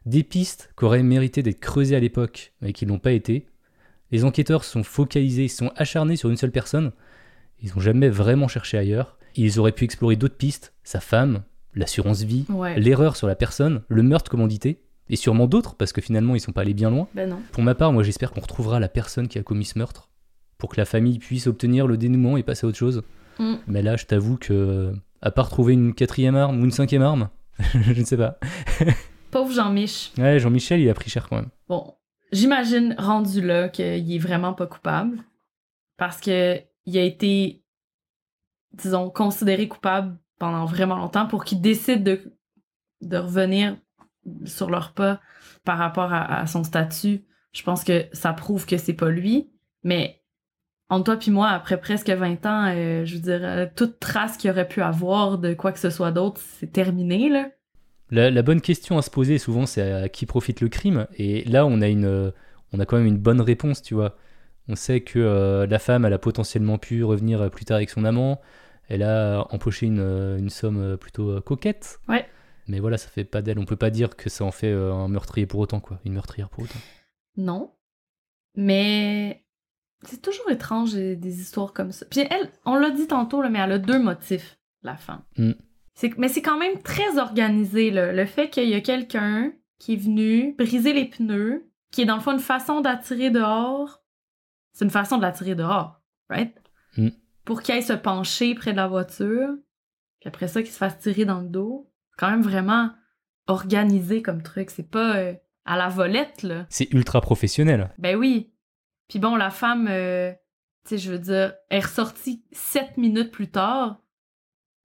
[0.06, 3.46] des pistes qui auraient mérité d'être creusées à l'époque, mais qui l'ont pas été.
[4.12, 6.92] Les enquêteurs sont focalisés, ils sont acharnés sur une seule personne,
[7.60, 9.18] ils n'ont jamais vraiment cherché ailleurs.
[9.34, 11.42] Ils auraient pu explorer d'autres pistes, sa femme,
[11.74, 12.78] l'assurance vie, Ouais.
[12.78, 16.52] l'erreur sur la personne, le meurtre commandité, et sûrement d'autres, parce que finalement ils sont
[16.52, 17.08] pas allés bien loin.
[17.14, 17.38] Ben non.
[17.52, 20.08] Pour ma part, moi j'espère qu'on retrouvera la personne qui a commis ce meurtre
[20.58, 23.02] pour que la famille puisse obtenir le dénouement et passer à autre chose.
[23.38, 23.54] Mm.
[23.66, 27.28] Mais là, je t'avoue que, à part trouver une quatrième arme ou une cinquième arme,
[27.92, 28.38] je ne sais pas.
[29.36, 30.14] Pauvre Jean-Mich.
[30.16, 31.50] Ouais, Jean-Michel, il a pris cher quand même.
[31.68, 31.94] Bon,
[32.32, 35.18] j'imagine rendu là qu'il est vraiment pas coupable
[35.98, 37.62] parce que il a été,
[38.72, 42.34] disons, considéré coupable pendant vraiment longtemps pour qu'il décide de,
[43.02, 43.76] de revenir
[44.46, 45.20] sur leur pas
[45.66, 47.26] par rapport à, à son statut.
[47.52, 49.50] Je pense que ça prouve que c'est pas lui,
[49.82, 50.22] mais
[50.88, 54.38] entre toi puis moi, après presque 20 ans, euh, je veux dire, euh, toute trace
[54.38, 57.50] qu'il aurait pu avoir de quoi que ce soit d'autre, c'est terminé, là.
[58.10, 61.06] La, la bonne question à se poser souvent, c'est à qui profite le crime.
[61.16, 62.32] Et là, on a, une,
[62.72, 64.16] on a quand même une bonne réponse, tu vois.
[64.68, 68.04] On sait que euh, la femme, elle a potentiellement pu revenir plus tard avec son
[68.04, 68.40] amant.
[68.88, 71.98] Elle a empoché une, euh, une somme euh, plutôt euh, coquette.
[72.08, 72.26] Ouais.
[72.68, 73.58] Mais voilà, ça fait pas d'elle.
[73.58, 76.00] On peut pas dire que ça en fait euh, un meurtrier pour autant, quoi.
[76.04, 76.78] Une meurtrière pour autant.
[77.36, 77.72] Non.
[78.56, 79.44] Mais
[80.04, 82.06] c'est toujours étrange des, des histoires comme ça.
[82.08, 85.22] Puis elle, on l'a dit tantôt, là, mais elle a deux motifs, la femme.
[85.36, 85.52] Mm.
[86.18, 88.12] Mais c'est quand même très organisé, là.
[88.12, 92.16] le fait qu'il y a quelqu'un qui est venu briser les pneus, qui est dans
[92.16, 94.02] le fond une façon d'attirer dehors.
[94.72, 96.54] C'est une façon de l'attirer dehors, right?
[96.96, 97.08] Mm.
[97.44, 99.54] Pour qu'il aille se pencher près de la voiture,
[100.20, 101.90] puis après ça, qu'il se fasse tirer dans le dos.
[102.10, 102.90] C'est quand même vraiment
[103.46, 104.70] organisé comme truc.
[104.70, 105.34] C'est pas euh,
[105.64, 106.66] à la volette, là.
[106.68, 107.94] C'est ultra professionnel.
[107.98, 108.52] Ben oui.
[109.08, 110.32] Puis bon, la femme, euh,
[110.84, 114.02] tu sais, je veux dire, est ressortie sept minutes plus tard.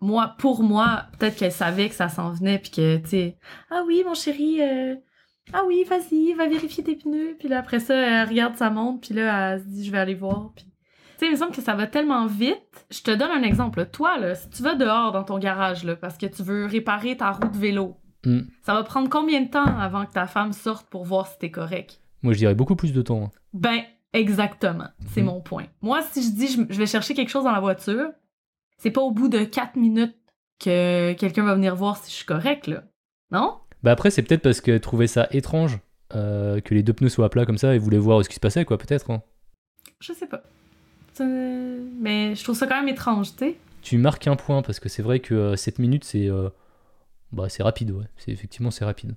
[0.01, 3.37] Moi, pour moi, peut-être qu'elle savait que ça s'en venait, puis que, tu sais,
[3.69, 4.95] ah oui, mon chéri, euh,
[5.53, 7.35] ah oui, vas-y, va vérifier tes pneus.
[7.39, 9.99] Puis là, après ça, elle regarde sa montre, puis là, elle se dit, je vais
[9.99, 10.51] aller voir.
[10.55, 10.71] Puis, tu
[11.19, 12.85] sais, il me semble que ça va tellement vite.
[12.89, 13.85] Je te donne un exemple.
[13.91, 17.15] Toi, là, si tu vas dehors dans ton garage, là, parce que tu veux réparer
[17.17, 18.41] ta roue de vélo, Mm.
[18.61, 21.49] ça va prendre combien de temps avant que ta femme sorte pour voir si t'es
[21.49, 21.99] correct?
[22.21, 23.23] Moi, je dirais beaucoup plus de temps.
[23.23, 23.31] hein.
[23.53, 23.81] Ben,
[24.13, 24.89] exactement.
[25.07, 25.27] C'est Mhm.
[25.27, 25.65] mon point.
[25.81, 28.09] Moi, si je dis je vais chercher quelque chose dans la voiture,
[28.81, 30.15] c'est pas au bout de 4 minutes
[30.59, 32.83] que quelqu'un va venir voir si je suis correct, là.
[33.31, 33.57] Non?
[33.83, 35.79] Bah après, c'est peut-être parce qu'elle trouvait ça étrange
[36.15, 38.35] euh, que les deux pneus soient à plat comme ça et voulait voir ce qui
[38.35, 39.11] se passait, quoi, peut-être.
[39.11, 39.21] hein.
[39.99, 40.41] Je sais pas.
[41.99, 43.55] Mais je trouve ça quand même étrange, tu sais.
[43.83, 46.49] Tu marques un point parce que c'est vrai que 7 minutes, c'est euh,
[47.31, 48.05] bah, c'est rapide, ouais.
[48.17, 49.15] C'est, effectivement, c'est rapide.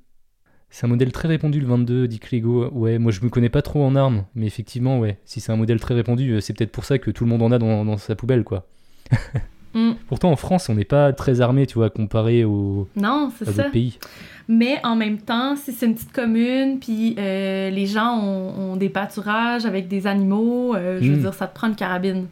[0.69, 2.69] C'est un modèle très répandu, le 22, dit Clégo.
[2.71, 5.57] Ouais, moi je me connais pas trop en armes, mais effectivement, ouais, si c'est un
[5.57, 7.85] modèle très répandu, euh, c'est peut-être pour ça que tout le monde en a dans,
[7.85, 8.67] dans sa poubelle, quoi.
[9.75, 9.93] Mm.
[10.09, 13.65] Pourtant, en France, on n'est pas très armé, tu vois, comparé aux, Non, c'est ça.
[13.65, 13.99] pays.
[14.47, 18.77] Mais en même temps, si c'est une petite commune, puis euh, les gens ont, ont
[18.77, 21.21] des pâturages avec des animaux, euh, je veux Mm.
[21.21, 22.27] dire, ça te prend une carabine.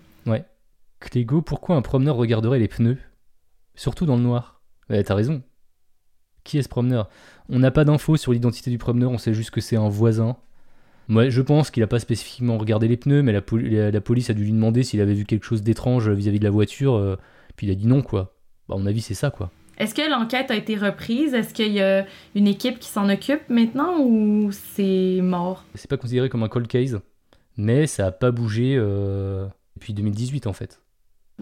[1.01, 2.97] Clégo, pourquoi un promeneur regarderait les pneus?
[3.74, 4.61] Surtout dans le noir.
[4.88, 5.43] Ouais, t'as raison.
[6.45, 7.09] Qui est ce promeneur?
[7.49, 10.36] On n'a pas d'infos sur l'identité du promeneur, on sait juste que c'est un voisin.
[11.12, 14.00] Moi, je pense qu'il a pas spécifiquement regardé les pneus, mais la, poli- la- la
[14.00, 16.94] police a dû lui demander s'il avait vu quelque chose d'étrange vis-à-vis de la voiture,
[16.94, 17.16] euh,
[17.54, 18.34] puis il a dit non, quoi.
[18.66, 19.50] Bah, à mon avis, c'est ça, quoi.
[19.76, 21.34] Est-ce que l'enquête a été reprise?
[21.34, 25.64] Est-ce qu'il y a une équipe qui s'en occupe maintenant ou c'est mort?
[25.74, 27.00] C'est pas considéré comme un cold case,
[27.58, 29.46] mais ça a pas bougé euh,
[29.76, 30.80] depuis 2018, en fait.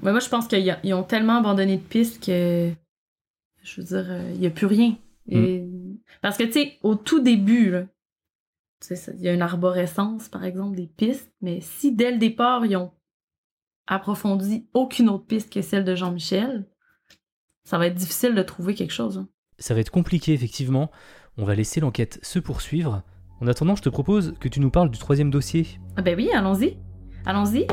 [0.03, 2.71] Moi, je pense qu'ils ils ont tellement abandonné de pistes que.
[3.63, 4.97] Je veux dire, euh, il n'y a plus rien.
[5.29, 5.63] Et-
[6.23, 7.83] Parce que, tu sais, au tout début, là,
[8.81, 12.65] ça- il y a une arborescence, par exemple, des pistes, mais si dès le départ,
[12.67, 12.93] ils ont
[13.87, 16.67] approfondi aucune autre piste que celle de Jean-Michel,
[17.65, 19.19] ça va être difficile de trouver quelque chose.
[19.19, 19.29] hein.
[19.59, 20.91] Ça va être compliqué, effectivement.
[21.37, 23.03] On va laisser l'enquête se poursuivre.
[23.41, 25.67] En attendant, je te propose que tu nous parles du troisième dossier.
[25.97, 26.79] Ah ben oui, allons-y.
[27.27, 27.67] Allons-y.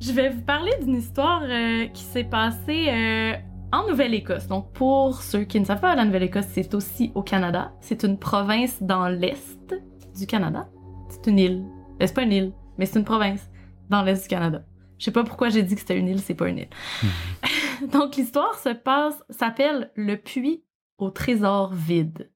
[0.00, 3.32] Je vais vous parler d'une histoire euh, qui s'est passée euh,
[3.72, 4.46] en Nouvelle-Écosse.
[4.46, 7.72] Donc, pour ceux qui ne savent pas, la Nouvelle-Écosse, c'est aussi au Canada.
[7.80, 9.74] C'est une province dans l'est
[10.16, 10.68] du Canada.
[11.08, 11.64] C'est une île.
[12.00, 13.50] C'est pas une île, mais c'est une province
[13.88, 14.64] dans l'est du Canada.
[14.98, 16.68] Je sais pas pourquoi j'ai dit que c'était une île, c'est pas une île.
[17.92, 20.64] Donc, l'histoire se passe, s'appelle Le puits
[20.98, 22.30] au trésor vide.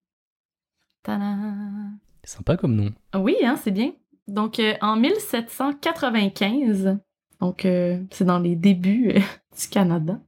[1.02, 1.98] Tadam!
[2.22, 2.90] Sympa comme nom.
[3.14, 3.92] Oui, hein, c'est bien.
[4.26, 6.98] Donc, euh, en 1795,
[7.40, 9.20] donc euh, c'est dans les débuts euh,
[9.60, 10.18] du Canada,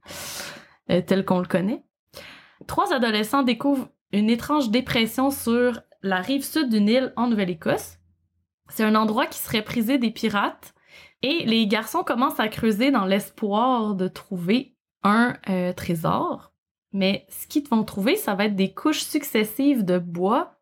[0.89, 1.83] euh, tel qu'on le connaît,
[2.67, 7.97] trois adolescents découvrent une étrange dépression sur la rive sud d'une île en Nouvelle-Écosse.
[8.69, 10.73] C'est un endroit qui serait prisé des pirates
[11.21, 16.53] et les garçons commencent à creuser dans l'espoir de trouver un euh, trésor.
[16.93, 20.59] Mais ce qu'ils vont trouver, ça va être des couches successives de bois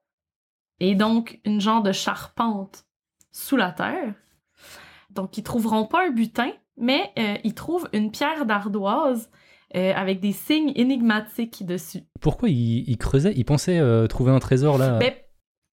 [0.79, 2.85] et donc une genre de charpente
[3.31, 4.13] sous la terre.
[5.09, 9.29] Donc ils trouveront pas un butin, mais euh, ils trouvent une pierre d'ardoise
[9.75, 12.01] euh, avec des signes énigmatiques dessus.
[12.21, 13.33] Pourquoi il, il creusait?
[13.35, 15.13] Il pensait euh, trouver un trésor là Ben,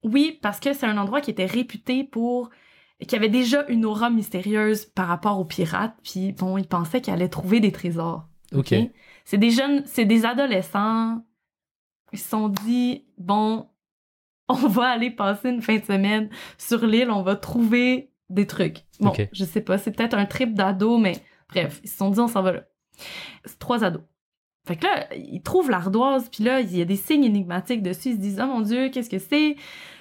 [0.05, 2.51] oui, parce que c'est un endroit qui était réputé pour
[3.07, 7.13] qui avait déjà une aura mystérieuse par rapport aux pirates, puis bon, ils pensaient qu'ils
[7.13, 8.29] allaient trouver des trésors.
[8.55, 8.75] Ok.
[9.25, 11.25] C'est des jeunes, c'est des adolescents.
[12.13, 13.69] Ils se sont dit, bon,
[14.49, 16.29] on va aller passer une fin de semaine
[16.59, 18.85] sur l'île, on va trouver des trucs.
[19.01, 19.29] Bon, Ok.
[19.33, 21.15] je sais pas, c'est peut-être un trip d'ado, mais
[21.49, 22.63] bref, ils se sont dit, on s'en va là.
[23.45, 24.03] C'est trois ados.
[24.67, 28.11] Fait que là, ils trouvent l'ardoise, puis là, il y a des signes énigmatiques dessus.
[28.11, 29.57] Ils se disent, oh mon Dieu, qu'est-ce que c'est?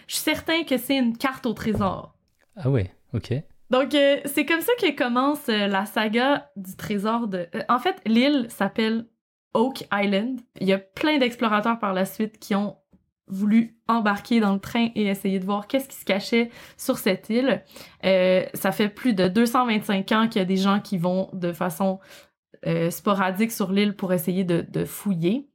[0.08, 2.16] Je suis certain que c'est une carte au trésor.
[2.56, 3.34] Ah ouais, ok.
[3.72, 7.48] Donc, euh, c'est comme ça que commence euh, la saga du trésor de...
[7.56, 9.08] euh, en fait, l'île s'appelle
[9.54, 10.42] Oak Island.
[10.60, 12.76] Il y a plein d'explorateurs par la suite qui ont
[13.28, 17.30] voulu embarquer dans le train et essayer de voir qu'est-ce qui se cachait sur cette
[17.30, 17.64] île.
[18.04, 22.02] Ça fait plus de 225 ans qu'il y a des gens qui vont de façon
[22.68, 25.50] euh, sporadique sur l'île pour essayer de, de fouiller,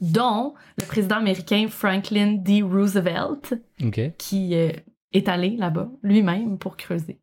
[0.00, 2.62] dont le président américain Franklin D.
[2.62, 3.54] Roosevelt,
[4.18, 4.72] qui euh,
[5.12, 7.20] est allé là-bas lui-même pour creuser.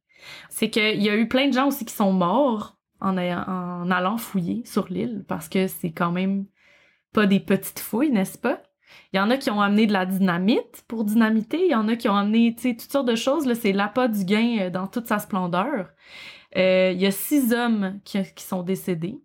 [0.49, 3.89] C'est qu'il y a eu plein de gens aussi qui sont morts en, ayant- en
[3.91, 6.45] allant fouiller sur l'île parce que c'est quand même
[7.13, 8.61] pas des petites fouilles, n'est-ce pas?
[9.13, 11.87] Il y en a qui ont amené de la dynamite pour dynamiter, il y en
[11.87, 13.51] a qui ont amené toutes sortes de choses.
[13.53, 15.89] C'est l'appât du gain euh, dans toute sa splendeur.
[16.57, 19.19] Euh, il y a six hommes qui, qui sont décédés.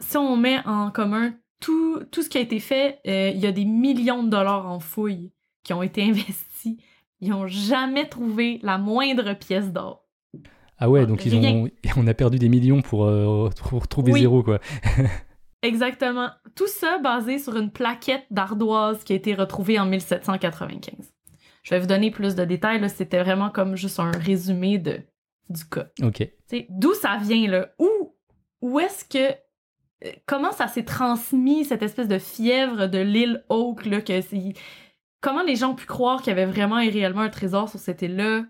[0.00, 3.46] Si on met en commun tout, tout ce qui a été fait, euh, il y
[3.46, 5.32] a des millions de dollars en fouilles
[5.62, 6.76] qui ont été investis.
[7.20, 10.04] Ils ont jamais trouvé la moindre pièce d'or.
[10.78, 14.20] Ah ouais, donc ils ont, on a perdu des millions pour, euh, pour retrouver Oui.
[14.20, 14.60] zéro quoi.
[15.62, 16.28] Exactement.
[16.54, 21.12] Tout ça basé sur une plaquette d'ardoise qui a été retrouvée en 1795.
[21.62, 22.80] Je vais vous donner plus de détails.
[22.80, 22.88] là.
[22.88, 25.00] C'était vraiment comme juste un résumé de,
[25.48, 25.86] du cas.
[26.02, 26.28] Ok.
[26.70, 27.68] D'où ça vient, là?
[27.78, 28.14] Où,
[28.60, 29.32] où est-ce que...
[30.06, 34.52] euh, Comment ça s'est transmis, cette espèce de fièvre de l'île Oak, là, que c'est...
[35.20, 37.78] Comment les gens ont pu croire qu'il y avait vraiment et réellement un trésor sur
[37.80, 38.44] cette île-là?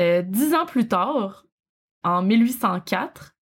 [0.00, 1.44] Euh, dix ans plus tard,
[2.04, 3.34] en 1804,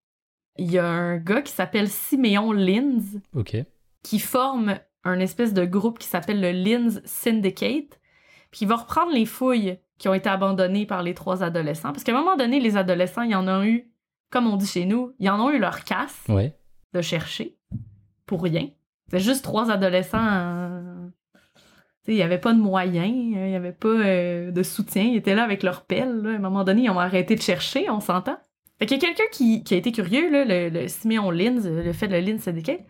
[0.59, 3.21] il y a un gars qui s'appelle Siméon Linz
[4.03, 8.01] qui forme un espèce de groupe qui s'appelle le Linz Syndicate,
[8.51, 12.05] puis il va reprendre les fouilles qui ont été abandonnées par les trois adolescents, parce
[12.05, 13.91] qu'à un moment donné, les adolescents, ils en ont eu,
[14.31, 16.55] comme on dit chez nous, ils en ont eu leur casse Ouais.
[16.93, 17.57] de chercher
[18.27, 18.69] pour rien.
[19.11, 20.19] C'est juste trois adolescents.
[20.21, 21.07] euh,
[22.09, 25.03] Il n'y avait pas de moyens, euh, il n'y avait pas euh, de soutien.
[25.05, 26.23] Ils étaient là avec leur pelle.
[26.23, 26.31] là.
[26.31, 28.37] À un moment donné, ils ont arrêté de chercher, on s'entend.
[28.79, 31.67] Fait qu'il y a quelqu'un qui, qui a été curieux, là, le, le Simeon Linz,
[31.67, 32.81] le fait de le Linz Syndicate.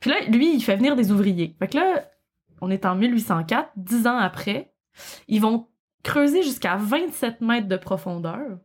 [0.00, 1.54] Puis là, lui, il fait venir des ouvriers.
[1.58, 2.04] Fait que là,
[2.60, 4.72] on est en 1804, dix ans après.
[5.28, 5.66] Ils vont
[6.02, 8.58] creuser jusqu'à 27 mètres de profondeur.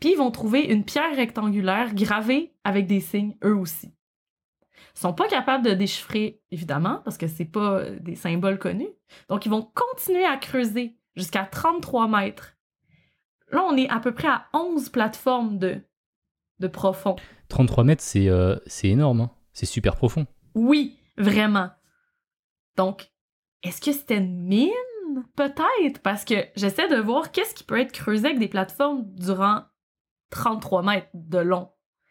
[0.00, 3.92] Puis ils vont trouver une pierre rectangulaire gravée avec des signes, eux aussi.
[4.96, 8.88] Ils sont pas capables de déchiffrer, évidemment, parce que c'est pas euh, des symboles connus.
[9.28, 12.56] Donc, ils vont continuer à creuser jusqu'à 33 mètres.
[13.52, 15.80] Là, on est à peu près à 11 plateformes de,
[16.58, 17.16] de profond.
[17.48, 19.20] 33 mètres, c'est euh, c'est énorme.
[19.22, 19.30] hein.
[19.52, 20.26] C'est super profond.
[20.54, 21.70] Oui, vraiment.
[22.76, 23.10] Donc,
[23.62, 24.70] est-ce que c'était une mine?
[25.36, 29.62] Peut-être, parce que j'essaie de voir qu'est-ce qui peut être creusé avec des plateformes durant
[30.30, 31.70] 33 mètres de long.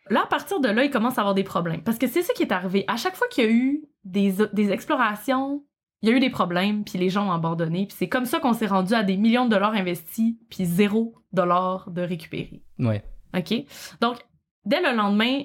[0.10, 1.84] Là, à partir de là, il commence à avoir des problèmes.
[1.84, 2.84] Parce que c'est ça qui est arrivé.
[2.88, 5.64] À chaque fois qu'il y a eu des, des explorations,
[6.02, 7.86] il y a eu des problèmes, puis les gens ont abandonné.
[7.86, 11.16] Puis c'est comme ça qu'on s'est rendu à des millions de dollars investis, puis zéro
[11.32, 12.64] dollar de récupéré.
[12.80, 13.04] Ouais.
[13.38, 13.54] OK?
[14.02, 14.18] Donc,
[14.66, 15.44] dès le lendemain,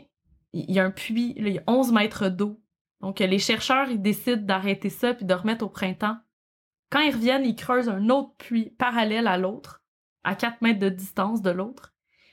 [0.53, 2.61] il y a un puits, là, il y a 11 mètres d'eau.
[3.01, 6.17] Donc, les chercheurs, ils décident d'arrêter ça puis de remettre au printemps.
[6.91, 9.83] Quand ils reviennent, ils creusent un autre puits parallèle à l'autre,
[10.23, 11.93] à 4 mètres de distance de l'autre.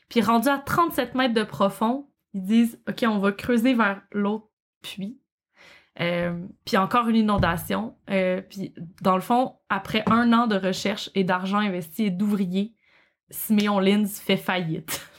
[0.09, 4.47] Puis, rendu à 37 mètres de profond, ils disent OK, on va creuser vers l'autre
[4.81, 5.21] puits.
[5.99, 6.33] Euh,
[6.65, 7.95] puis encore une inondation.
[8.09, 12.73] Euh, puis dans le fond, après un an de recherche et d'argent investi et d'ouvriers,
[13.29, 15.01] Simeon Lins fait faillite.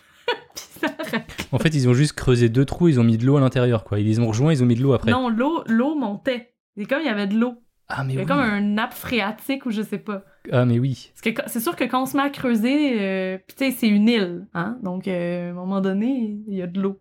[1.53, 3.85] En fait, ils ont juste creusé deux trous, ils ont mis de l'eau à l'intérieur,
[3.85, 4.01] quoi.
[4.01, 5.11] Ils les ont rejoints, ils ont mis de l'eau après.
[5.11, 6.55] Non, l'eau, l'eau montait.
[6.77, 7.63] C'est comme il y avait de l'eau.
[7.95, 8.23] Ah, mais Il y oui.
[8.23, 10.23] avait comme un nappe phréatique ou je sais pas.
[10.51, 11.11] Ah, mais oui.
[11.13, 13.65] Parce que quand- c'est sûr que quand on se met à creuser, euh, puis tu
[13.67, 14.79] sais, c'est une île, hein.
[14.83, 17.01] Donc, euh, à un moment donné, il y a de l'eau.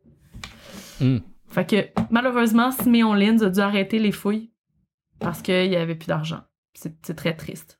[0.99, 1.17] Hmm.
[1.47, 4.51] Fait que, malheureusement, Simeon Lins a dû arrêter les fouilles
[5.19, 6.41] parce qu'il n'y avait plus d'argent.
[6.73, 7.79] C'est c'est très triste.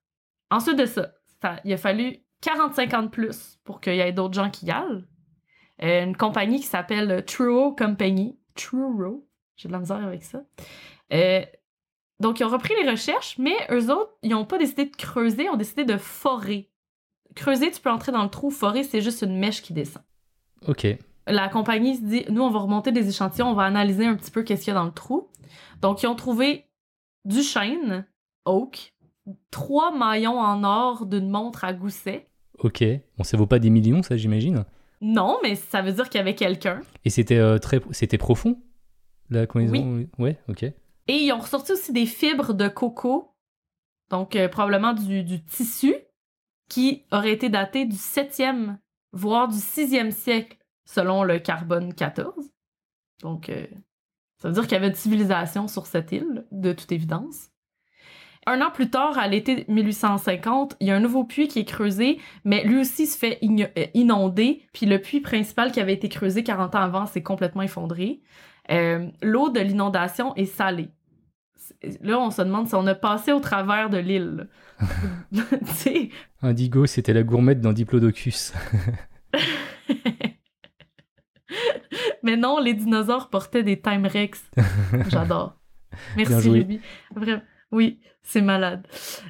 [0.49, 4.11] Ensuite de ça, ça- il a fallu 45 ans de plus pour qu'il y ait
[4.11, 5.05] d'autres gens qui y aillent.
[5.83, 8.37] Euh, une compagnie qui s'appelle Truro Company.
[8.55, 9.27] Truro.
[9.55, 10.41] J'ai de la misère avec ça.
[11.13, 11.41] Euh,
[12.21, 15.45] donc, ils ont repris les recherches, mais eux autres, ils n'ont pas décidé de creuser,
[15.45, 16.69] ils ont décidé de forer.
[17.35, 18.49] Creuser, tu peux entrer dans le trou.
[18.51, 20.03] Forer, c'est juste une mèche qui descend
[20.67, 20.85] Ok.
[21.27, 24.31] la compagnie se dit, nous, on va remonter des échantillons, on va analyser un petit
[24.31, 25.29] peu qu'est-ce qu'il y a dans le trou.
[25.81, 26.65] Donc, ils ont trouvé
[27.25, 28.05] du chêne,
[28.45, 28.93] oak,
[29.49, 32.27] trois maillons en or d'une montre à gousset.
[32.59, 32.83] Ok.
[33.17, 34.65] Bon, ça vaut pas des millions, ça, j'imagine.
[35.01, 36.81] Non, mais ça veut dire qu'il y avait quelqu'un.
[37.05, 38.59] Et c'était euh, très, c'était profond
[39.31, 40.05] la combinaison.
[40.19, 40.37] Ouais.
[40.49, 40.65] Ok.
[41.07, 43.35] Et ils ont ressorti aussi des fibres de coco,
[44.09, 45.95] donc euh, probablement du, tissu,
[46.69, 48.77] qui aurait été daté du 7e,
[49.11, 52.51] voire du 6e siècle, selon le carbone 14.
[53.21, 53.67] Donc, euh,
[54.37, 57.51] ça veut dire qu'il y avait une civilisation sur cette île, de toute évidence.
[58.47, 61.65] Un an plus tard, à l'été 1850, il y a un nouveau puits qui est
[61.65, 66.09] creusé, mais lui aussi se fait euh, inonder, puis le puits principal qui avait été
[66.09, 68.21] creusé 40 ans avant s'est complètement effondré.
[68.71, 70.89] Euh, L'eau de l'inondation est salée.
[72.01, 74.49] Là, on se demande si on a passé au travers de l'île.
[76.41, 78.53] Indigo, c'était la gourmette dans Diplodocus.
[82.23, 84.43] Mais non, les dinosaures portaient des Time Rex.
[85.09, 85.57] J'adore.
[86.15, 86.49] Merci.
[86.49, 86.79] Ruby.
[87.15, 87.41] Vraiment.
[87.71, 88.85] Oui, c'est malade.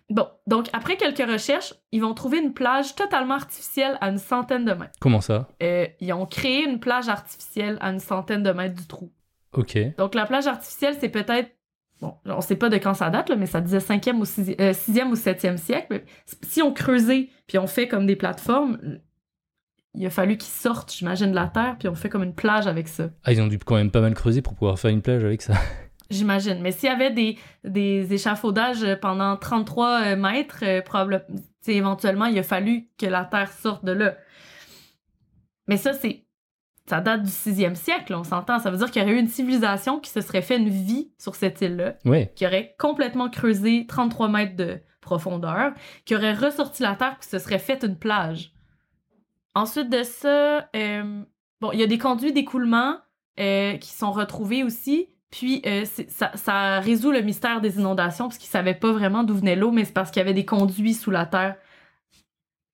[0.09, 4.65] Bon, donc après quelques recherches, ils vont trouver une plage totalement artificielle à une centaine
[4.65, 4.97] de mètres.
[4.99, 5.47] Comment ça?
[5.61, 9.11] Euh, ils ont créé une plage artificielle à une centaine de mètres du trou.
[9.53, 9.77] Ok.
[9.97, 11.49] Donc la plage artificielle, c'est peut-être.
[11.99, 14.55] Bon, on sait pas de quand ça date, là, mais ça disait 5e ou 6e,
[14.59, 15.85] euh, 6e ou 7e siècle.
[15.91, 16.03] Mais
[16.43, 18.79] si on creusait puis on fait comme des plateformes,
[19.93, 22.65] il a fallu qu'ils sortent, j'imagine, de la terre, puis on fait comme une plage
[22.65, 23.09] avec ça.
[23.23, 25.41] Ah, ils ont dû quand même pas mal creuser pour pouvoir faire une plage avec
[25.43, 25.53] ça.
[26.09, 26.59] J'imagine.
[26.61, 31.73] Mais s'il y avait des, des échafaudages pendant 33 euh, mètres, euh, probable- tu sais,
[31.75, 34.15] éventuellement, il a fallu que la Terre sorte de là.
[35.67, 36.23] Mais ça, c'est.
[36.91, 38.59] Ça date du 6e siècle, on s'entend.
[38.59, 41.13] Ça veut dire qu'il y aurait eu une civilisation qui se serait fait une vie
[41.17, 41.95] sur cette île-là,
[42.35, 45.71] qui aurait complètement creusé 33 mètres de profondeur,
[46.03, 48.51] qui aurait ressorti la Terre, puis se serait fait une plage.
[49.55, 51.23] Ensuite de ça, euh,
[51.61, 52.97] bon, il y a des conduits d'écoulement
[53.39, 55.07] euh, qui sont retrouvés aussi.
[55.29, 59.35] Puis euh, ça, ça résout le mystère des inondations parce qu'ils savaient pas vraiment d'où
[59.35, 61.55] venait l'eau, mais c'est parce qu'il y avait des conduits sous la terre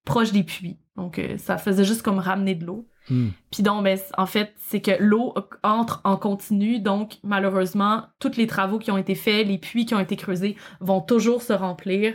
[0.04, 0.80] proches des puits.
[0.96, 2.88] Donc ça faisait juste comme ramener de l'eau.
[3.10, 3.28] Hmm.
[3.50, 8.46] Puis donc, ben, en fait, c'est que l'eau entre en continu, donc malheureusement, tous les
[8.46, 12.14] travaux qui ont été faits, les puits qui ont été creusés vont toujours se remplir.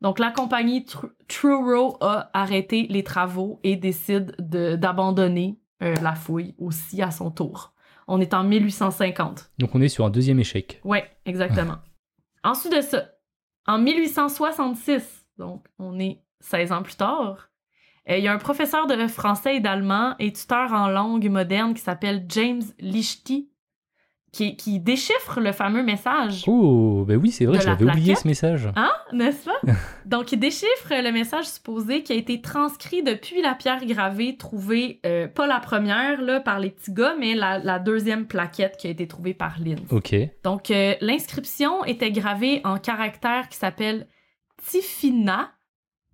[0.00, 6.14] Donc la compagnie Tru- Truro a arrêté les travaux et décide de- d'abandonner euh, la
[6.14, 7.72] fouille aussi à son tour.
[8.08, 9.52] On est en 1850.
[9.58, 10.80] Donc on est sur un deuxième échec.
[10.84, 11.76] Ouais, exactement.
[12.42, 13.04] Ensuite de ça,
[13.68, 17.48] en 1866, donc on est 16 ans plus tard,
[18.08, 21.82] il y a un professeur de français et d'allemand et tuteur en langue moderne qui
[21.82, 23.52] s'appelle James Lichty
[24.32, 26.44] qui, qui déchiffre le fameux message.
[26.46, 28.68] Oh, bah oui, c'est vrai, l'avais oublié ce message.
[28.76, 29.72] Hein, n'est-ce pas?
[30.06, 35.00] Donc, il déchiffre le message supposé qui a été transcrit depuis la pierre gravée trouvée,
[35.04, 38.86] euh, pas la première là, par les petits gars, mais la, la deuxième plaquette qui
[38.86, 39.80] a été trouvée par Lynn.
[39.90, 40.14] Ok.
[40.44, 44.06] Donc, euh, l'inscription était gravée en caractère qui s'appelle
[44.66, 45.50] Tifina.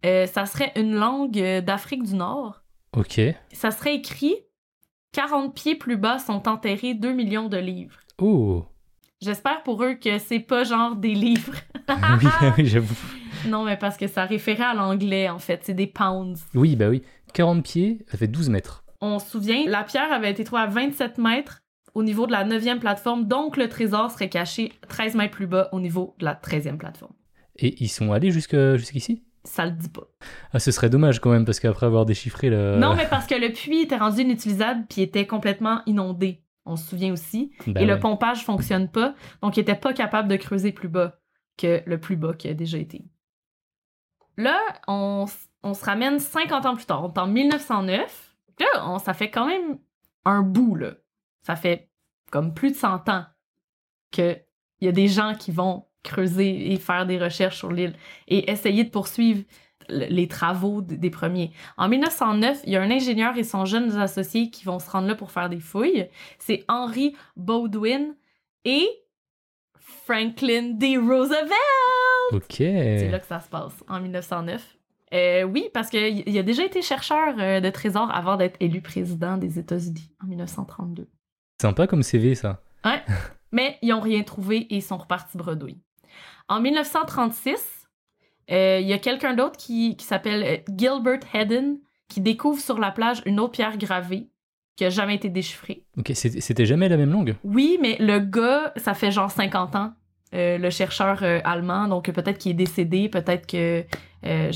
[0.04, 2.62] Euh, ça serait une langue euh, d'Afrique du Nord.
[2.96, 3.20] Ok.
[3.52, 4.36] Ça serait écrit
[5.12, 7.98] 40 pieds plus bas sont enterrés 2 millions de livres.
[8.20, 8.66] Oh.
[9.20, 11.54] J'espère pour eux que c'est pas genre des livres.
[11.88, 12.28] oui,
[12.58, 12.94] oui, j'avoue.
[13.46, 15.60] non, mais parce que ça référait à l'anglais, en fait.
[15.64, 16.40] C'est des pounds.
[16.54, 17.02] Oui, bah oui.
[17.34, 18.84] 40 pieds, ça fait 12 mètres.
[19.00, 21.60] On se souvient, la pierre avait été trouvée à 27 mètres
[21.94, 25.68] au niveau de la 9e plateforme, donc le trésor serait caché 13 mètres plus bas
[25.72, 27.12] au niveau de la 13e plateforme.
[27.56, 29.24] Et ils sont allés jusqu'ici?
[29.48, 30.06] Ça le dit pas.
[30.52, 32.76] Ah, ce serait dommage quand même, parce qu'après avoir déchiffré le...
[32.76, 36.42] Non, mais parce que le puits était rendu inutilisable puis était complètement inondé.
[36.66, 37.50] on se souvient aussi.
[37.66, 41.18] Ben et le pompage fonctionne pas, donc il était pas capable de creuser plus bas
[41.56, 43.06] que le plus bas qui a déjà été.
[44.36, 48.36] Là, on se ramène 50 ans plus tard, on est en 1909.
[48.60, 49.78] Là, on, ça fait quand même
[50.26, 50.92] un bout, là.
[51.42, 51.90] Ça fait
[52.30, 53.24] comme plus de 100 ans
[54.10, 54.44] qu'il
[54.82, 57.94] y a des gens qui vont creuser et faire des recherches sur l'île
[58.26, 59.42] et essayer de poursuivre
[59.88, 61.50] les travaux des premiers.
[61.76, 65.08] En 1909, il y a un ingénieur et son jeune associé qui vont se rendre
[65.08, 66.08] là pour faire des fouilles.
[66.38, 68.14] C'est Henry Baldwin
[68.64, 68.86] et
[69.78, 70.98] Franklin D.
[70.98, 71.52] Roosevelt.
[72.32, 72.56] Ok.
[72.58, 74.76] C'est là que ça se passe, en 1909.
[75.14, 79.38] Euh, oui, parce qu'il a déjà été chercheur euh, de trésors avant d'être élu président
[79.38, 81.08] des États-Unis en 1932.
[81.62, 82.62] Sympa comme CV, ça.
[83.52, 85.80] Mais ils n'ont rien trouvé et ils sont repartis bredouille.
[86.48, 87.88] En 1936,
[88.50, 91.78] euh, il y a quelqu'un d'autre qui, qui s'appelle euh, Gilbert Hedden
[92.08, 94.30] qui découvre sur la plage une autre pierre gravée
[94.76, 95.84] qui a jamais été déchiffrée.
[95.98, 97.34] Ok, c'était jamais la même langue?
[97.44, 99.92] Oui, mais le gars, ça fait genre 50 ans,
[100.34, 103.84] euh, le chercheur euh, allemand, donc peut-être qu'il est décédé, peut-être que...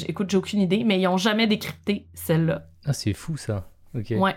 [0.08, 2.62] écoute, j'ai aucune idée, mais ils ont jamais décrypté celle-là.
[2.86, 3.68] Ah, c'est fou, ça.
[3.94, 4.14] Ok.
[4.16, 4.36] Ouais.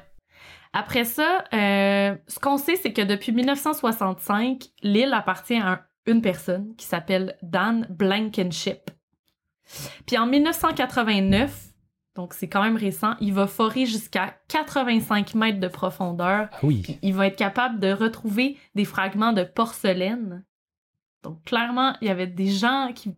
[0.74, 6.22] Après ça, euh, ce qu'on sait, c'est que depuis 1965, l'île appartient à un- une
[6.22, 8.92] personne qui s'appelle Dan Blankenship.
[10.06, 11.70] Puis en 1989,
[12.16, 16.48] donc c'est quand même récent, il va forer jusqu'à 85 mètres de profondeur.
[16.52, 16.82] Ah oui.
[16.84, 20.44] Puis il va être capable de retrouver des fragments de porcelaine.
[21.24, 23.16] Donc clairement, il y avait des gens qui...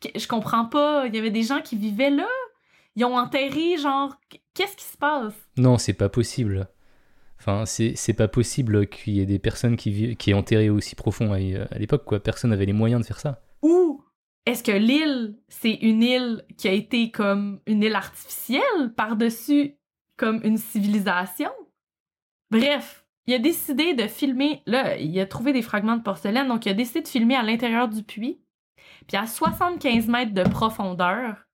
[0.00, 2.28] qui- je comprends pas, il y avait des gens qui vivaient là.
[2.94, 4.14] Ils ont enterré, genre,
[4.54, 5.34] qu'est-ce qui se passe?
[5.58, 6.68] Non, c'est pas possible.
[7.48, 11.32] Enfin, c'est pas possible qu'il y ait des personnes qui, qui aient enterré aussi profond
[11.32, 12.18] à, à l'époque, quoi.
[12.18, 13.40] Personne n'avait les moyens de faire ça.
[13.62, 14.02] Ou
[14.46, 19.76] est-ce que l'île, c'est une île qui a été comme une île artificielle par-dessus
[20.16, 21.50] comme une civilisation?
[22.50, 26.66] Bref, il a décidé de filmer, là, il a trouvé des fragments de porcelaine, donc
[26.66, 28.40] il a décidé de filmer à l'intérieur du puits.
[29.06, 31.44] Puis à 75 mètres de profondeur,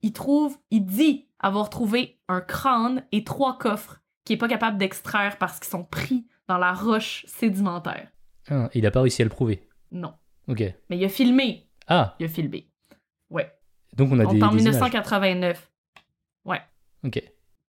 [0.00, 4.78] il trouve, il dit avoir trouvé un crâne et trois coffres qu'il est pas capable
[4.78, 8.08] d'extraire parce qu'ils sont pris dans la roche sédimentaire.
[8.50, 9.66] Ah, il a pas réussi à le prouver.
[9.90, 10.14] Non.
[10.48, 10.60] Ok.
[10.90, 11.68] Mais il a filmé.
[11.88, 12.68] Ah, Il a filmé.
[13.30, 13.50] Ouais.
[13.96, 14.74] donc on a On des, en des images.
[14.74, 15.68] 1989.
[17.04, 17.20] Ok.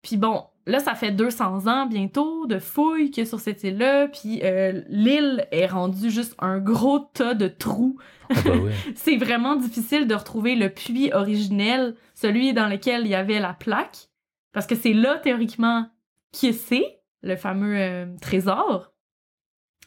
[0.03, 3.63] Puis bon, là, ça fait 200 ans bientôt de fouilles qu'il y a sur cette
[3.63, 4.07] île-là.
[4.09, 7.97] Puis euh, l'île est rendue juste un gros tas de trous.
[8.29, 8.71] Ah bah ouais.
[8.95, 13.53] C'est vraiment difficile de retrouver le puits originel, celui dans lequel il y avait la
[13.53, 14.09] plaque.
[14.51, 15.87] Parce que c'est là, théoriquement,
[16.33, 18.91] qui c'est, le fameux euh, trésor.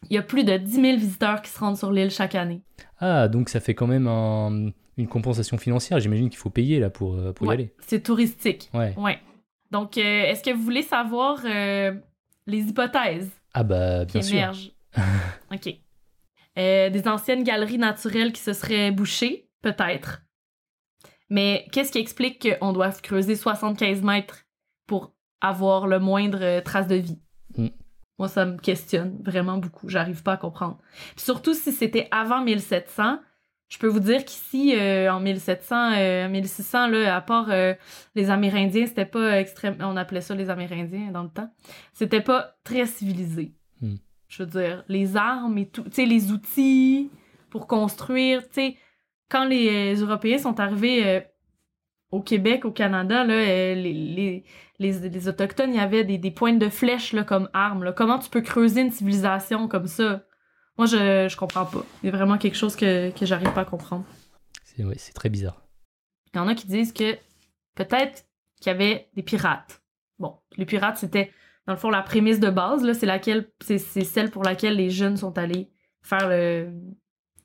[0.09, 2.63] Il y a plus de 10 000 visiteurs qui se rendent sur l'île chaque année.
[2.99, 6.01] Ah, donc ça fait quand même un- une compensation financière.
[6.01, 7.75] J'imagine qu'il faut payer là pour, euh, pour Ouais, y aller.
[7.87, 8.71] C'est touristique.
[8.73, 8.95] Ouais.
[8.97, 9.19] Ouais.
[9.71, 11.93] Donc, euh, est-ce que vous voulez savoir euh,
[12.47, 14.37] les hypothèses Ah bah qui bien sûr.
[14.37, 14.71] émergent?
[15.53, 15.75] OK.
[16.59, 20.23] Euh, des anciennes galeries naturelles qui se seraient bouchées, peut-être.
[21.29, 24.45] Mais qu'est-ce qui explique qu'on doit creuser 75 mètres
[24.87, 27.21] pour avoir le moindre euh, trace de vie?
[27.57, 27.69] Mm.
[28.19, 29.89] Moi, ça me questionne vraiment beaucoup.
[29.89, 30.79] J'arrive pas à comprendre.
[31.15, 33.19] Puis surtout si c'était avant 1700,
[33.69, 37.75] je peux vous dire qu'ici, euh, en 1700, euh, 1600, là, à part euh,
[38.15, 39.77] les Amérindiens, c'était pas extrême.
[39.81, 41.53] On appelait ça les Amérindiens dans le temps.
[41.93, 43.55] C'était pas très civilisé.
[43.81, 43.97] Hmm.
[44.29, 47.11] Je veux dire, les armes et tout, tu sais, les outils
[47.51, 48.77] pour construire, tu sais,
[49.29, 51.21] quand les euh, Européens sont arrivés euh,
[52.17, 54.45] au Québec, au Canada, là, euh, les, les,
[54.79, 57.85] les, les Autochtones, il y avait des, des pointes de flèches là, comme armes.
[57.85, 57.93] là.
[57.93, 60.25] Comment tu peux creuser une civilisation comme ça?
[60.79, 61.85] Moi, je, je comprends pas.
[62.03, 64.05] Il y a vraiment quelque chose que, que j'arrive pas à comprendre.
[64.65, 65.63] C'est ouais, c'est très bizarre.
[66.35, 67.15] Il y en a qui disent que
[67.75, 68.27] peut-être
[68.61, 69.83] qu'il y avait des pirates.
[70.19, 71.31] Bon, les pirates, c'était,
[71.67, 74.77] dans le fond, la prémisse de base, là, c'est laquelle, c'est, c'est celle pour laquelle
[74.77, 75.71] les jeunes sont allés
[76.03, 76.73] faire le,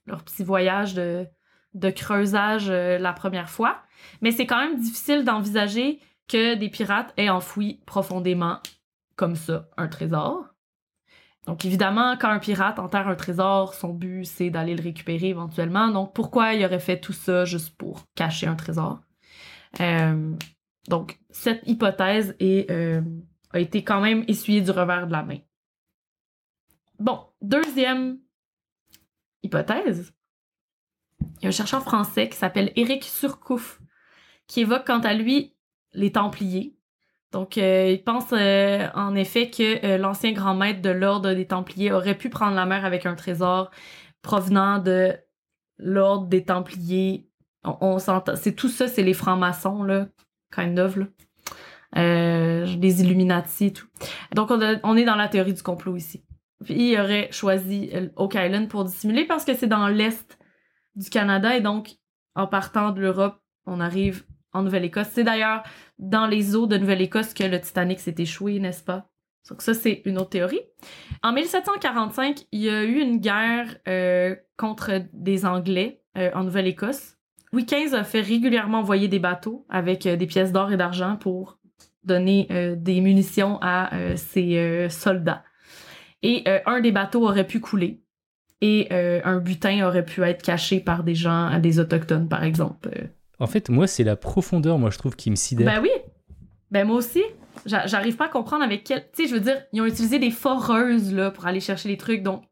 [0.06, 1.26] leur petit voyage de,
[1.74, 3.82] de creusage euh, la première fois.
[4.22, 8.60] Mais c'est quand même difficile d'envisager que des pirates aient enfoui profondément,
[9.16, 10.46] comme ça, un trésor.
[11.48, 15.88] Donc évidemment, quand un pirate enterre un trésor, son but c'est d'aller le récupérer éventuellement.
[15.90, 19.00] Donc pourquoi il aurait fait tout ça juste pour cacher un trésor?
[19.80, 20.36] Euh,
[20.88, 23.02] donc cette hypothèse est, euh,
[23.52, 25.40] a été quand même essuyée du revers de la main.
[27.00, 28.20] Bon, deuxième
[29.42, 30.14] hypothèse.
[31.20, 33.81] Il y a un chercheur français qui s'appelle Éric Surcouf
[34.52, 35.56] qui évoque quant à lui
[35.94, 36.76] les Templiers.
[37.32, 41.48] Donc, euh, il pense euh, en effet que euh, l'ancien grand maître de l'ordre des
[41.48, 43.72] Templiers aurait pu prendre la mer avec un trésor
[44.22, 45.16] provenant de
[45.78, 47.30] l'ordre des Templiers.
[47.64, 47.98] On,
[48.36, 50.08] c'est tout ça, c'est les francs-maçons là,
[50.54, 51.06] kind of là.
[51.96, 53.88] Les Illuminati et tout.
[54.36, 56.26] Donc, on, on est dans la théorie du complot ici.
[56.66, 60.38] Puis il aurait choisi Oak Island pour dissimuler parce que c'est dans l'est
[60.96, 61.96] du Canada et donc
[62.36, 65.10] en partant de l'Europe, on arrive en Nouvelle-Écosse.
[65.14, 65.64] C'est d'ailleurs
[66.00, 69.12] dans les eaux de Nouvelle-Écosse que le Titanic s'est échoué, n'est-ce pas?
[69.50, 70.62] Donc ça, c'est une autre théorie.
[71.24, 77.18] En 1745, il y a eu une guerre euh, contre des Anglais euh, en Nouvelle-Écosse.
[77.52, 81.18] Louis XV a fait régulièrement envoyer des bateaux avec euh, des pièces d'or et d'argent
[81.18, 81.58] pour
[82.04, 82.48] donner
[82.78, 85.44] des munitions à ses soldats.
[86.24, 88.02] Et un des bateaux aurait pu couler.
[88.60, 92.90] Et un butin aurait pu être caché par des gens, des autochtones, par exemple.
[93.42, 95.66] En fait, moi, c'est la profondeur, moi, je trouve, qui me sidère.
[95.66, 95.90] Ben oui.
[96.70, 97.24] Ben moi aussi.
[97.66, 99.02] J'arrive pas à comprendre avec quel.
[99.12, 101.98] Tu sais, je veux dire, ils ont utilisé des foreuses là, pour aller chercher les
[101.98, 102.22] trucs.
[102.22, 102.44] Donc,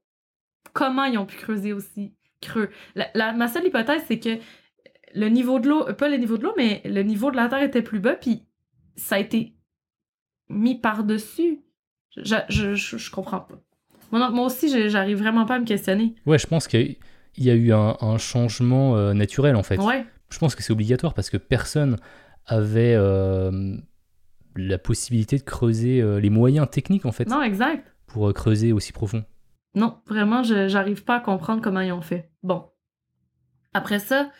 [0.73, 2.69] comment ils ont pu creuser aussi creux?
[2.95, 4.39] La, ma seule hypothèse, c'est que
[5.13, 7.61] le niveau de l'eau, pas le niveau de l'eau, mais le niveau de la terre
[7.61, 8.47] était plus bas, puis
[8.95, 9.55] ça a été
[10.49, 11.61] mis par-dessus.
[12.17, 13.61] Je, je, je, comprends pas.
[14.11, 16.15] Moi, moi aussi, j'arrive vraiment pas à me questionner.
[16.25, 16.97] Ouais, je pense qu'il
[17.37, 19.77] y a eu un, changement euh, naturel en fait.
[19.77, 20.03] Ouais.
[20.31, 21.97] Je pense que c'est obligatoire parce que personne
[22.45, 23.77] avait euh,
[24.55, 27.27] la possibilité de creuser euh, les moyens techniques en fait.
[27.27, 27.93] Non, exact.
[28.07, 29.23] Pour euh, creuser aussi profond.
[29.75, 32.31] Non, vraiment, je j'arrive pas à comprendre comment ils ont fait.
[32.43, 32.65] Bon.
[33.73, 34.31] Après ça,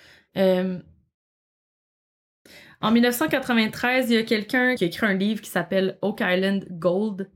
[2.81, 6.65] en 1993, il y a quelqu'un qui a écrit un livre qui s'appelle Oak Island
[6.71, 7.29] Gold.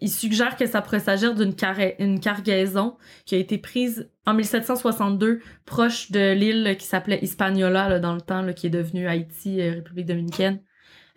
[0.00, 1.54] Il suggère que ça pourrait s'agir d'une
[1.98, 8.14] une cargaison qui a été prise en 1762 proche de l'île qui s'appelait Hispaniola dans
[8.14, 10.60] le temps, qui est devenue Haïti, République dominicaine.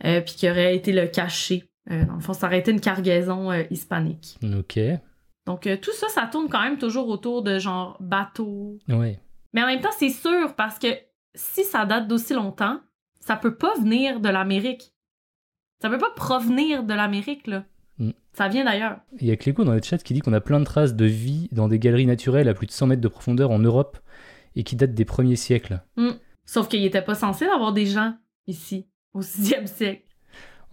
[0.03, 1.69] Euh, puis qui aurait été le caché.
[1.91, 4.39] Euh, dans le fond, ça aurait été une cargaison euh, hispanique.
[4.43, 4.79] OK.
[5.45, 8.77] Donc, tout ça, ça tourne quand même toujours autour de genre bateau.
[8.87, 9.17] Oui.
[9.53, 10.87] Mais en même temps, c'est sûr parce que
[11.33, 12.79] si ça date d'aussi longtemps,
[13.19, 14.93] ça peut pas venir de l'Amérique.
[15.81, 17.65] Ça peut pas provenir de l'Amérique, là.
[18.01, 18.11] Mm.
[18.33, 18.97] Ça vient d'ailleurs.
[19.19, 21.05] Il y a Cléco dans le chat qui dit qu'on a plein de traces de
[21.05, 23.97] vie dans des galeries naturelles à plus de 100 mètres de profondeur en Europe
[24.55, 25.81] et qui datent des premiers siècles.
[25.97, 26.11] Mm.
[26.45, 28.15] Sauf qu'il n'était pas censé avoir des gens
[28.47, 30.03] ici au 6e siècle.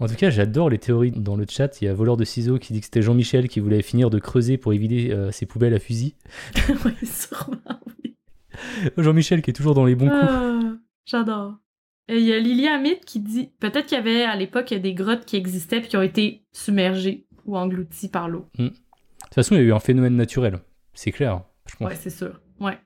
[0.00, 1.80] En tout cas, j'adore les théories dans le chat.
[1.80, 4.20] Il y a Voleur de ciseaux qui dit que c'était Jean-Michel qui voulait finir de
[4.20, 6.14] creuser pour éviter euh, ses poubelles à fusil.
[6.84, 8.14] oui, sûrement, oui.
[8.96, 10.22] Jean-Michel qui est toujours dans les bons coups.
[10.22, 10.60] Ah,
[11.04, 11.58] j'adore.
[12.08, 15.24] Il y a Lily Amit qui dit peut-être qu'il y avait à l'époque des grottes
[15.24, 18.46] qui existaient puis qui ont été submergées ou englouties par l'eau.
[18.58, 18.64] Hmm.
[18.66, 20.60] De toute façon, il y a eu un phénomène naturel.
[20.94, 21.88] C'est clair, je pense.
[21.88, 22.40] Ouais, c'est sûr.
[22.60, 22.78] Ouais.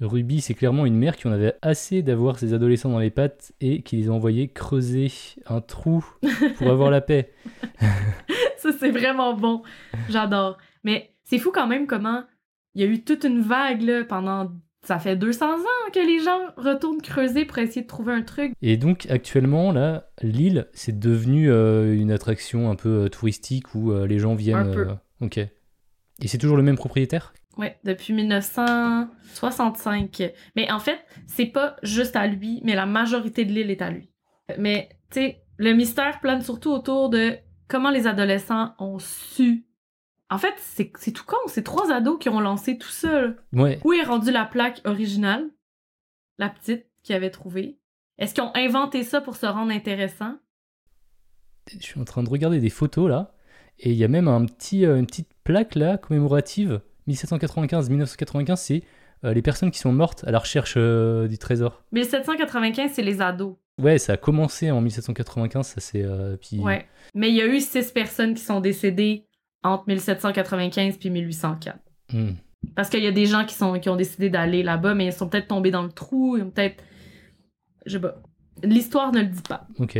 [0.00, 3.52] Ruby, c'est clairement une mère qui en avait assez d'avoir ses adolescents dans les pattes
[3.60, 5.10] et qui les a envoyés creuser
[5.46, 6.04] un trou
[6.56, 7.32] pour avoir la paix.
[8.58, 9.62] Ça, c'est vraiment bon.
[10.08, 10.56] J'adore.
[10.84, 12.24] Mais c'est fou quand même comment
[12.74, 14.52] il y a eu toute une vague là, pendant.
[14.84, 18.52] Ça fait 200 ans que les gens retournent creuser pour essayer de trouver un truc.
[18.62, 23.92] Et donc, actuellement, là, l'île, c'est devenu euh, une attraction un peu euh, touristique où
[23.92, 24.56] euh, les gens viennent.
[24.56, 24.86] Un peu.
[25.20, 25.38] Ok.
[25.38, 27.32] Et c'est toujours le même propriétaire?
[27.56, 30.32] Ouais, depuis 1965.
[30.56, 33.90] Mais en fait, c'est pas juste à lui, mais la majorité de l'île est à
[33.90, 34.10] lui.
[34.58, 37.36] Mais, tu sais, le mystère plane surtout autour de
[37.66, 39.64] comment les adolescents ont su.
[40.30, 41.36] En fait, c'est tout con.
[41.46, 43.28] C'est trois ados qui ont lancé tout ça.
[43.52, 43.80] Ouais.
[43.84, 45.48] Où est rendue la plaque originale?
[46.38, 47.78] La petite qu'ils avaient trouvée.
[48.18, 50.36] Est-ce qu'ils ont inventé ça pour se rendre intéressant?
[51.70, 53.34] Je suis en train de regarder des photos là.
[53.80, 58.82] Et il y a même un petit, euh, une petite plaque là, commémorative 1795-1995, c'est
[59.24, 61.82] euh, les personnes qui sont mortes à la recherche euh, du trésor.
[61.92, 63.56] 1795, c'est les ados.
[63.80, 66.02] Ouais, ça a commencé en 1795, ça c'est...
[66.04, 66.58] Euh, puis...
[66.58, 69.24] Ouais, mais il y a eu six personnes qui sont décédées
[69.62, 71.78] entre 1795 puis 1804.
[72.12, 72.32] Hmm.
[72.74, 75.12] Parce qu'il y a des gens qui, sont, qui ont décidé d'aller là-bas, mais ils
[75.12, 76.82] sont peut-être tombés dans le trou, ils ont peut-être...
[77.86, 78.22] Je sais pas.
[78.62, 79.66] L'histoire ne le dit pas.
[79.78, 79.98] Ok.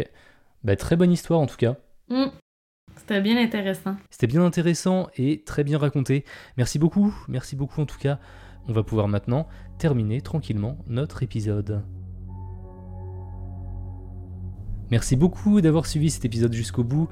[0.64, 1.76] Bah, très bonne histoire en tout cas.
[2.08, 2.28] Hmm.
[2.96, 3.96] C'était bien intéressant.
[4.10, 6.24] C'était bien intéressant et très bien raconté.
[6.56, 8.18] Merci beaucoup, merci beaucoup en tout cas.
[8.66, 11.82] On va pouvoir maintenant terminer tranquillement notre épisode.
[14.90, 17.08] Merci beaucoup d'avoir suivi cet épisode jusqu'au bout.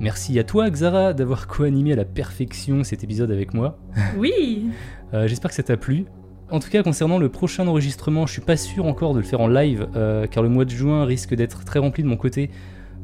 [0.00, 3.78] Merci à toi, Xara, d'avoir co-animé à la perfection cet épisode avec moi.
[4.18, 4.66] Oui
[5.14, 6.06] euh, J'espère que ça t'a plu.
[6.50, 9.40] En tout cas, concernant le prochain enregistrement, je suis pas sûr encore de le faire
[9.40, 12.50] en live, euh, car le mois de juin risque d'être très rempli de mon côté.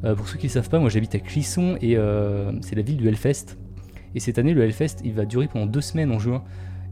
[0.04, 2.82] Euh, pour ceux qui ne savent pas, moi j'habite à Clisson et euh, c'est la
[2.82, 3.56] ville du Hellfest.
[4.14, 6.44] Et cette année, le Hellfest, il va durer pendant deux semaines en juin.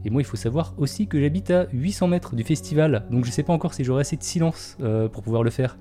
[0.05, 3.31] Et moi, il faut savoir aussi que j'habite à 800 mètres du festival, donc je
[3.31, 4.77] sais pas encore si j'aurai assez de silence
[5.11, 5.77] pour pouvoir le faire.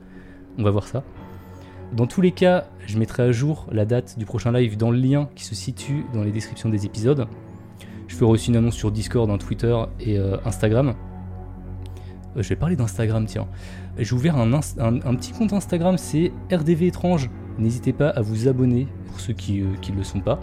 [0.59, 1.05] On va voir ça.
[1.93, 4.99] Dans tous les cas, je mettrai à jour la date du prochain live dans le
[4.99, 7.27] lien qui se situe dans les descriptions des épisodes.
[8.07, 10.95] Je ferai aussi une annonce sur Discord, un Twitter et Instagram.
[12.37, 13.47] je vais parler d'Instagram, tiens
[13.99, 14.51] j'ai ouvert un,
[15.17, 17.31] petit compte Instagram, c'est RDV étrange.
[17.59, 20.39] N'hésitez pas à vous abonner pour ceux qui ne euh, le sont pas.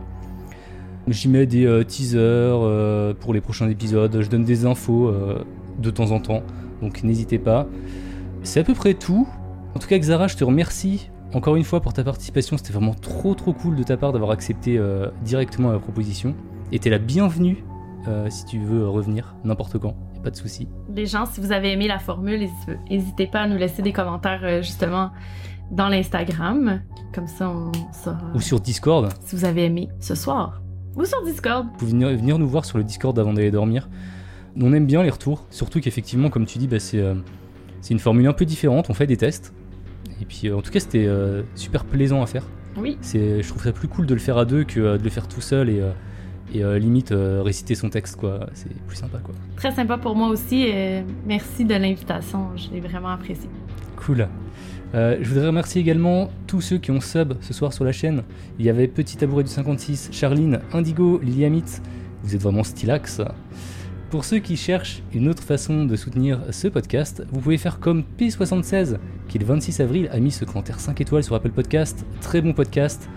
[1.08, 5.46] J'y mets des euh, teasers euh, pour les prochains épisodes, je donne des infos euh,
[5.80, 6.42] de temps en temps,
[6.82, 7.68] donc n'hésitez pas.
[8.44, 9.28] C'est à peu près tout.
[9.76, 12.58] En tout cas, Xara, je te remercie encore une fois pour ta participation.
[12.58, 14.80] C'était vraiment trop trop cool de ta part d'avoir accepté
[15.24, 16.36] directement la proposition.
[16.72, 17.64] Et t'es la bienvenue
[18.30, 20.68] si tu veux revenir n'importe quand, y a pas de souci.
[20.96, 22.48] Les gens, si vous avez aimé la formule,
[22.90, 25.12] n'hésitez pas à nous laisser des commentaires justement
[25.72, 26.82] dans l'Instagram.
[27.14, 28.32] Comme ça, on saura.
[28.36, 29.10] Ou sur Discord.
[29.26, 30.62] Si vous avez aimé ce soir
[30.96, 31.66] ou sur Discord.
[31.66, 33.90] Vous pouvez venir, nous voir sur le Discord avant d'aller dormir.
[34.60, 37.16] On aime bien les retours, surtout qu'effectivement, comme tu dis, bah, euh,
[37.82, 38.90] c'est une formule un peu différente.
[38.90, 39.54] On fait des tests.
[40.22, 42.44] Et puis, euh, en tout cas, c'était euh, super plaisant à faire.
[42.78, 42.98] Oui.
[43.04, 45.40] Je trouve ça plus cool de le faire à deux que de le faire tout
[45.40, 45.82] seul et,
[46.54, 48.48] et limite réciter son texte, quoi.
[48.54, 49.34] C'est plus sympa, quoi.
[49.56, 50.70] Très sympa pour moi aussi.
[51.26, 52.50] merci de l'invitation.
[52.58, 53.50] Je l'ai vraiment apprécié.
[53.96, 54.28] Cool.
[54.94, 58.24] Euh, je voudrais remercier également tous ceux qui ont sub ce soir sur la chaîne.
[58.60, 61.64] Il y avait Petit Tabouret du 56, Charline, Indigo, Liliamit.
[62.24, 63.22] Vous êtes vraiment stylax.
[64.10, 68.04] Pour ceux qui cherchent une autre façon de soutenir ce podcast, vous pouvez faire comme
[68.20, 72.06] P76, qui le 26 avril a mis ce commentaire 5 étoiles sur Apple Podcast.
[72.22, 73.10] Très bon podcast.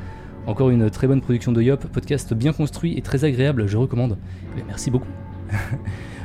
[0.46, 4.18] Encore une très bonne production de Yop, podcast bien construit et très agréable, je recommande.
[4.66, 5.08] Merci beaucoup.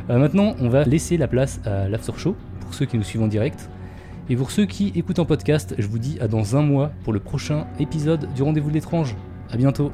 [0.09, 3.21] Euh, maintenant, on va laisser la place à l'After Show, pour ceux qui nous suivent
[3.21, 3.69] en direct.
[4.29, 7.13] Et pour ceux qui écoutent en podcast, je vous dis à dans un mois pour
[7.13, 9.15] le prochain épisode du Rendez-vous de l'étrange.
[9.49, 9.93] A bientôt